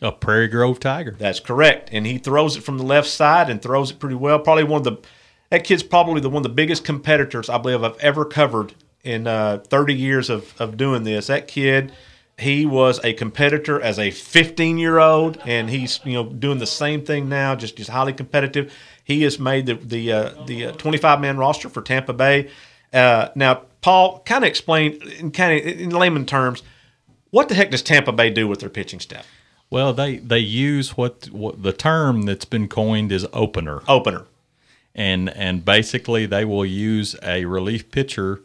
[0.00, 1.16] a Prairie Grove Tiger.
[1.18, 4.38] That's correct, and he throws it from the left side and throws it pretty well.
[4.38, 5.08] Probably one of the
[5.50, 9.26] that kid's probably the one of the biggest competitors I believe I've ever covered in
[9.26, 11.26] uh, 30 years of, of doing this.
[11.26, 11.92] That kid,
[12.38, 16.66] he was a competitor as a 15 year old, and he's you know doing the
[16.66, 18.72] same thing now, just just highly competitive.
[19.04, 22.50] He has made the the uh, the 25 man roster for Tampa Bay.
[22.92, 26.62] Uh, now, Paul, kind of explain in kind of in layman terms,
[27.30, 29.26] what the heck does Tampa Bay do with their pitching staff?
[29.70, 33.82] Well, they they use what, what the term that's been coined is opener.
[33.88, 34.26] Opener.
[34.94, 38.42] And and basically they will use a relief pitcher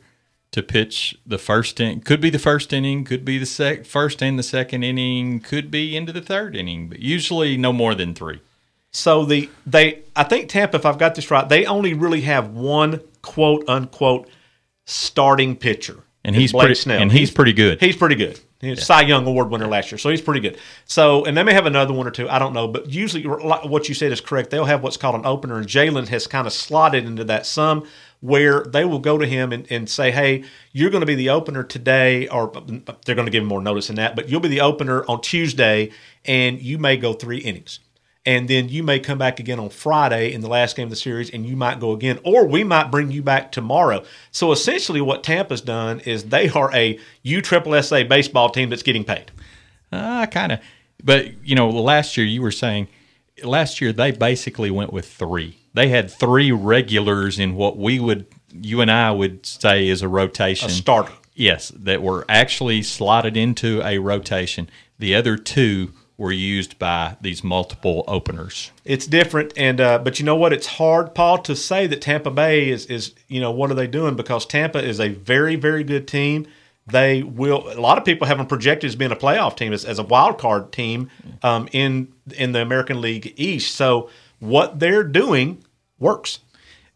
[0.52, 4.24] to pitch the first in could be the first inning, could be the sec, first
[4.24, 8.16] and the second inning, could be into the third inning, but usually no more than
[8.16, 8.42] 3.
[8.92, 12.50] So the they I think Tampa, if I've got this right, they only really have
[12.50, 14.28] one quote unquote
[14.86, 16.04] starting pitcher.
[16.26, 17.02] And he's Blake pretty Snell.
[17.02, 17.80] and he's pretty good.
[17.80, 18.40] He's pretty good.
[18.60, 20.58] He's a Cy Young Award winner last year, so he's pretty good.
[20.84, 22.28] So, and they may have another one or two.
[22.28, 24.50] I don't know, but usually what you said is correct.
[24.50, 27.88] They'll have what's called an opener, and Jalen has kind of slotted into that some
[28.22, 31.30] where they will go to him and, and say, "Hey, you're going to be the
[31.30, 32.52] opener today," or
[33.06, 35.22] they're going to give him more notice than that, but you'll be the opener on
[35.22, 35.92] Tuesday,
[36.26, 37.80] and you may go three innings
[38.26, 40.96] and then you may come back again on Friday in the last game of the
[40.96, 44.04] series, and you might go again, or we might bring you back tomorrow.
[44.32, 48.84] So essentially, what Tampa's done is they are a U Triple SA baseball team that's
[48.84, 49.32] getting paid.
[49.92, 50.60] Uh, kind of.
[51.04, 52.90] But, you know, last year you were saying,
[53.44, 55.59] last year they basically went with three.
[55.74, 60.08] They had three regulars in what we would, you and I would say is a
[60.08, 60.70] rotation.
[60.70, 61.14] A starter.
[61.36, 64.70] Yes, that were actually slotted into a rotation.
[64.98, 68.72] The other two were used by these multiple openers.
[68.84, 70.52] It's different, and uh, but you know what?
[70.52, 73.88] It's hard, Paul, to say that Tampa Bay is is you know what are they
[73.88, 76.46] doing because Tampa is a very very good team.
[76.88, 77.72] They will.
[77.72, 80.04] A lot of people have them projected as being a playoff team, as, as a
[80.04, 81.10] wild card team
[81.42, 83.76] um, in in the American League East.
[83.76, 84.10] So
[84.40, 85.64] what they're doing
[86.00, 86.40] works.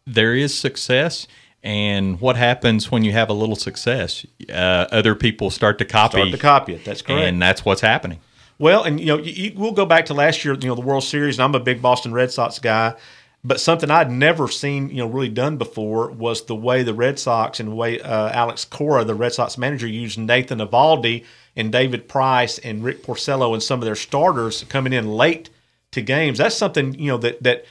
[0.06, 1.26] There is success.
[1.62, 4.26] And what happens when you have a little success?
[4.50, 6.18] Uh, other people start to copy.
[6.18, 6.84] Start to copy it.
[6.84, 7.22] That's correct.
[7.22, 8.20] And that's what's happening.
[8.58, 10.82] Well, and you know, you, you, we'll go back to last year, you know, the
[10.82, 11.38] World Series.
[11.38, 12.94] And I'm a big Boston Red Sox guy,
[13.42, 17.18] but something I'd never seen, you know, really done before was the way the Red
[17.18, 21.24] Sox and the way uh, Alex Cora, the Red Sox manager, used Nathan Eovaldi
[21.56, 25.48] and David Price and Rick Porcello and some of their starters coming in late
[25.94, 26.38] to games.
[26.38, 27.64] That's something you know that that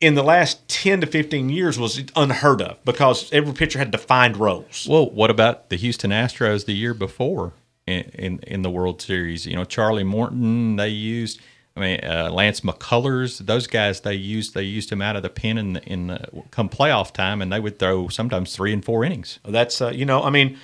[0.00, 4.36] in the last 10 to 15 years was unheard of because every pitcher had defined
[4.36, 4.86] roles.
[4.88, 7.54] Well, what about the Houston Astros the year before?
[7.86, 9.46] in, in, in the World Series.
[9.46, 11.40] You know, Charlie Morton, they used.
[11.76, 15.28] I mean, uh, Lance McCullers, those guys they used they used him out of the
[15.28, 18.82] pen in the, in the, come playoff time, and they would throw sometimes three and
[18.82, 19.40] four innings.
[19.44, 20.58] That's uh, you know, I mean,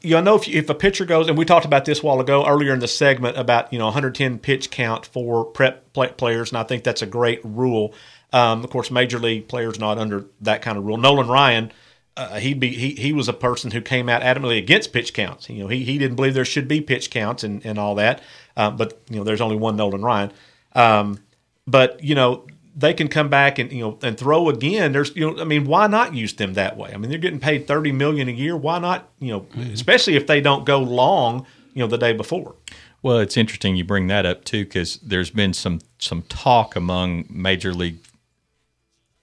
[0.00, 2.46] you know, if if a pitcher goes, and we talked about this a while ago
[2.46, 6.58] earlier in the segment about you know 110 pitch count for prep play, players, and
[6.58, 7.94] I think that's a great rule.
[8.32, 10.96] Um, of course, major league players not under that kind of rule.
[10.96, 11.72] Nolan Ryan
[12.16, 15.48] uh, he'd be he, he was a person who came out adamantly against pitch counts.
[15.48, 18.22] You know, he, he didn't believe there should be pitch counts and, and all that.
[18.56, 20.32] Um, but you know, there's only one Nolan Ryan.
[20.74, 21.18] Um,
[21.66, 24.92] but you know, they can come back and you know and throw again.
[24.92, 26.92] There's you know, I mean, why not use them that way?
[26.92, 28.56] I mean, they're getting paid thirty million a year.
[28.56, 29.08] Why not?
[29.18, 29.72] You know, mm-hmm.
[29.72, 31.46] especially if they don't go long.
[31.74, 32.54] You know, the day before.
[33.02, 37.24] Well, it's interesting you bring that up too, because there's been some some talk among
[37.30, 37.98] major league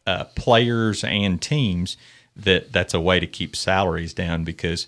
[0.07, 1.95] uh, players and teams
[2.35, 4.87] that that's a way to keep salaries down because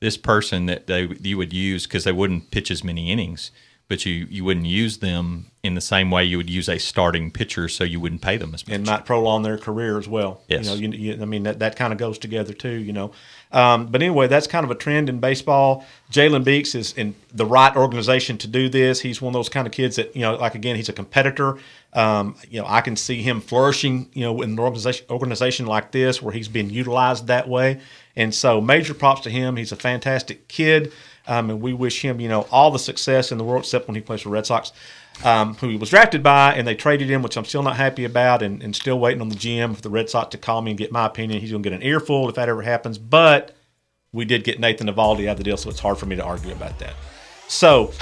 [0.00, 3.50] this person that they you would use because they wouldn't pitch as many innings,
[3.88, 7.30] but you you wouldn't use them in the same way you would use a starting
[7.30, 8.74] pitcher, so you wouldn't pay them as much.
[8.74, 10.40] and might prolong their career as well.
[10.48, 10.64] Yes.
[10.64, 12.78] You know, you, you, I mean that, that kind of goes together too.
[12.78, 13.12] You know,
[13.52, 15.84] um, but anyway, that's kind of a trend in baseball.
[16.10, 19.00] Jalen Beeks is in the right organization to do this.
[19.00, 21.58] He's one of those kind of kids that you know, like again, he's a competitor.
[21.92, 24.08] Um, you know, I can see him flourishing.
[24.14, 27.80] You know, in an organization organization like this where he's being utilized that way.
[28.16, 29.56] And so, major props to him.
[29.56, 30.92] He's a fantastic kid,
[31.26, 33.94] um, and we wish him you know all the success in the world, except when
[33.94, 34.72] he plays for Red Sox
[35.24, 38.04] um, who he was drafted by, and they traded him, which I'm still not happy
[38.04, 40.70] about, and, and still waiting on the GM for the Red Sox to call me
[40.70, 41.40] and get my opinion.
[41.40, 42.98] He's going to get an earful if that ever happens.
[42.98, 43.54] But
[44.12, 46.24] we did get Nathan Eovaldi out of the deal, so it's hard for me to
[46.24, 46.94] argue about that.
[47.48, 47.92] So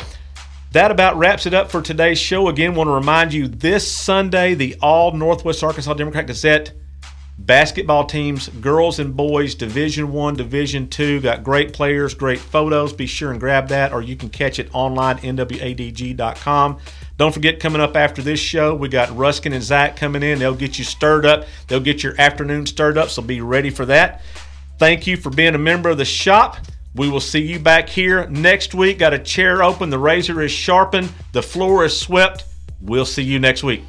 [0.73, 2.49] that about wraps it up for today's show.
[2.49, 6.73] Again, want to remind you this Sunday, the All Northwest Arkansas Democrat Gazette
[7.39, 12.93] basketball teams, girls and boys, Division One, Division Two, got great players, great photos.
[12.93, 16.79] Be sure and grab that, or you can catch it online nwadg.com.
[17.19, 20.39] Don't forget, coming up after this show, we got Ruskin and Zach coming in.
[20.39, 21.47] They'll get you stirred up.
[21.67, 23.11] They'll get your afternoon stirred up.
[23.11, 24.23] So be ready for that.
[24.79, 26.59] Thank you for being a member of the shop.
[26.95, 29.01] We will see you back here next week.
[29.01, 29.91] Got a chair open.
[29.91, 31.13] The razor is sharpened.
[31.33, 32.45] The floor is swept.
[32.81, 33.83] We'll see you next week.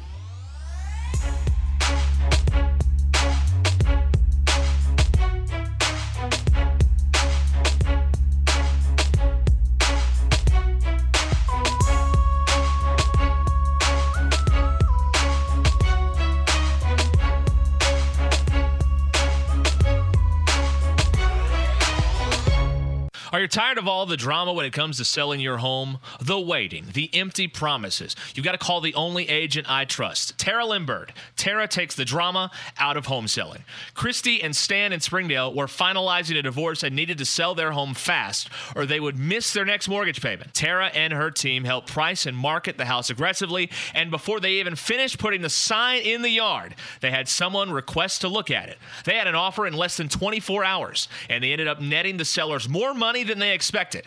[23.50, 25.98] Tired of all the drama when it comes to selling your home?
[26.20, 28.16] The waiting, the empty promises.
[28.34, 31.10] You've got to call the only agent I trust, Tara Limbird.
[31.36, 33.64] Tara takes the drama out of home selling.
[33.94, 37.94] Christy and Stan in Springdale were finalizing a divorce and needed to sell their home
[37.94, 40.54] fast or they would miss their next mortgage payment.
[40.54, 44.76] Tara and her team helped price and market the house aggressively, and before they even
[44.76, 48.78] finished putting the sign in the yard, they had someone request to look at it.
[49.04, 52.24] They had an offer in less than 24 hours, and they ended up netting the
[52.24, 54.06] sellers more money than they expected.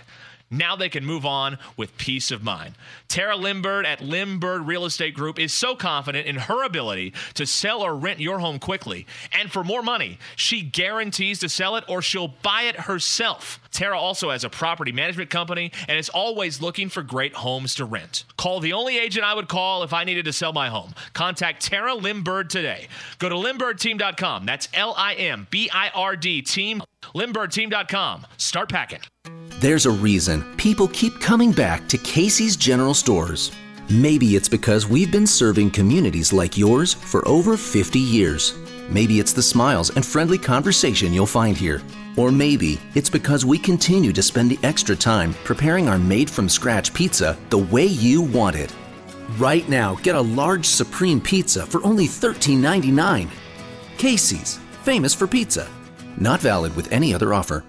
[0.49, 2.75] Now they can move on with peace of mind.
[3.07, 7.81] Tara Limbird at Limbird Real Estate Group is so confident in her ability to sell
[7.81, 10.19] or rent your home quickly and for more money.
[10.35, 13.59] She guarantees to sell it or she'll buy it herself.
[13.71, 17.85] Tara also has a property management company and is always looking for great homes to
[17.85, 18.25] rent.
[18.37, 20.93] Call the only agent I would call if I needed to sell my home.
[21.13, 22.87] Contact Tara Limbird today.
[23.17, 24.45] Go to limbirdteam.com.
[24.45, 26.83] That's L I M B I R D team.
[27.15, 28.27] Limbirdteam.com.
[28.37, 28.99] Start packing.
[29.63, 33.53] There's a reason people keep coming back to Casey's General Stores.
[33.89, 38.57] Maybe it's because we've been serving communities like yours for over 50 years.
[38.89, 41.81] Maybe it's the smiles and friendly conversation you'll find here.
[42.17, 46.49] Or maybe it's because we continue to spend the extra time preparing our made from
[46.49, 48.75] scratch pizza the way you want it.
[49.37, 53.29] Right now, get a large Supreme pizza for only $13.99.
[53.97, 55.69] Casey's, famous for pizza.
[56.17, 57.63] Not valid with any other offer.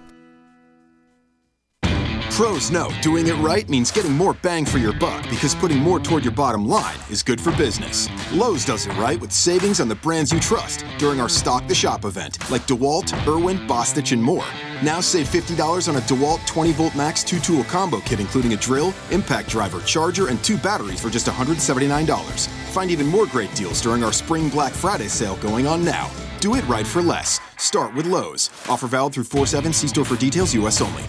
[2.35, 6.01] Pros know doing it right means getting more bang for your buck because putting more
[6.01, 8.09] toward your bottom line is good for business.
[8.33, 11.73] Lowe's does it right with savings on the brands you trust during our Stock the
[11.73, 14.43] Shop event, like DeWalt, Irwin, Bostitch, and more.
[14.83, 18.57] Now save $50 on a DeWalt 20 volt max two tool combo kit, including a
[18.57, 22.47] drill, impact driver, charger, and two batteries for just $179.
[22.73, 26.11] Find even more great deals during our Spring Black Friday sale going on now.
[26.41, 27.39] Do it right for less.
[27.57, 28.49] Start with Lowe's.
[28.67, 29.71] Offer valid through 4 7.
[29.71, 30.81] See store for details, U.S.
[30.81, 31.05] only.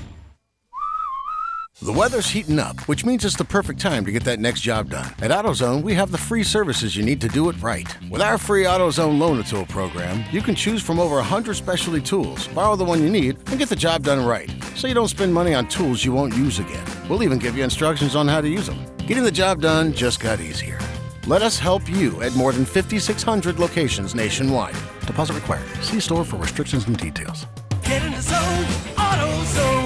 [1.83, 4.89] The weather's heating up, which means it's the perfect time to get that next job
[4.89, 5.13] done.
[5.21, 7.87] At AutoZone, we have the free services you need to do it right.
[8.09, 12.49] With our free AutoZone Loan Tool program, you can choose from over 100 specialty tools,
[12.49, 14.51] borrow the one you need, and get the job done right.
[14.75, 16.83] So you don't spend money on tools you won't use again.
[17.11, 18.83] We'll even give you instructions on how to use them.
[19.07, 20.79] Getting the job done just got easier.
[21.27, 24.77] Let us help you at more than 5,600 locations nationwide.
[25.07, 25.69] Deposit required.
[25.85, 27.47] See store for restrictions and details.
[27.83, 28.65] Get in the zone,
[28.97, 29.86] AutoZone.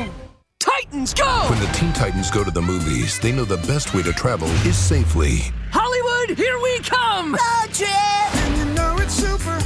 [0.61, 1.47] Titans go!
[1.49, 4.47] When the Teen Titans go to the movies, they know the best way to travel
[4.67, 5.39] is safely.
[5.73, 7.35] Hollywood, here we come!
[7.35, 9.59] And you know it's super.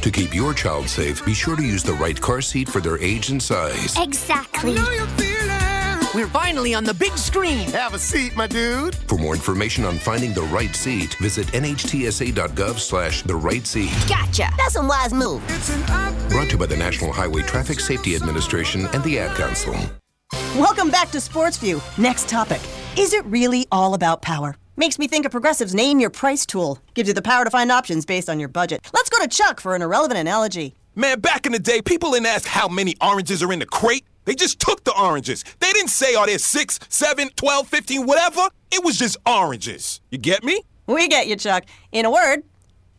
[0.00, 2.98] To keep your child safe, be sure to use the right car seat for their
[2.98, 3.94] age and size.
[3.98, 4.74] Exactly.
[6.14, 7.70] We're finally on the big screen.
[7.70, 8.94] Have a seat, my dude.
[8.94, 13.94] For more information on finding the right seat, visit nhtsa.gov slash the right seat.
[14.06, 14.50] Gotcha.
[14.58, 15.40] That's a wise move.
[16.28, 19.74] Brought to you by the National Highway Traffic Safety Administration and the Ad Council.
[20.54, 21.80] Welcome back to Sports View.
[21.96, 22.60] Next topic.
[22.98, 24.54] Is it really all about power?
[24.76, 26.78] Makes me think of Progressive's Name Your Price tool.
[26.92, 28.86] Gives you the power to find options based on your budget.
[28.92, 30.74] Let's go to Chuck for an irrelevant analogy.
[30.94, 34.04] Man, back in the day, people didn't ask how many oranges are in the crate.
[34.24, 35.44] They just took the oranges.
[35.60, 38.48] They didn't say, oh, are there 6, 7, 12, 15, whatever.
[38.70, 40.00] It was just oranges.
[40.10, 40.60] You get me?
[40.86, 41.64] We get you, Chuck.
[41.92, 42.42] In a word,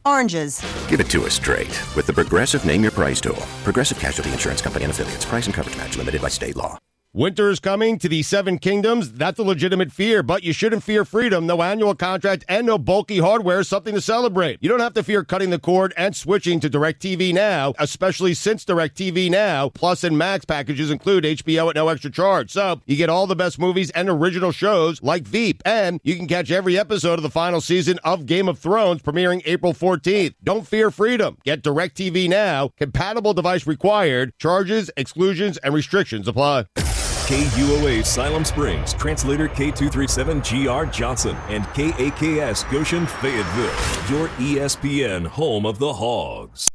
[0.06, 0.64] oranges.
[0.88, 3.42] Give it to us straight with the Progressive Name Your Price tool.
[3.64, 5.26] Progressive Casualty Insurance Company and affiliates.
[5.26, 6.78] Price and coverage match limited by state law.
[7.16, 9.12] Winter is coming to the Seven Kingdoms.
[9.12, 11.46] That's a legitimate fear, but you shouldn't fear freedom.
[11.46, 14.58] No annual contract and no bulky hardware is something to celebrate.
[14.62, 18.66] You don't have to fear cutting the cord and switching to DirecTV Now, especially since
[18.66, 22.50] DirecTV Now Plus and Max packages include HBO at no extra charge.
[22.50, 26.26] So you get all the best movies and original shows like Veep, and you can
[26.26, 30.34] catch every episode of the final season of Game of Thrones premiering April 14th.
[30.44, 31.38] Don't fear freedom.
[31.44, 32.72] Get DirecTV Now.
[32.76, 34.34] Compatible device required.
[34.40, 36.66] Charges, exclusions, and restrictions apply.
[37.24, 45.94] KUOA Siloam Springs, translator K237GR Johnson, and KAKS Goshen Fayetteville, your ESPN home of the
[45.94, 46.72] Hogs.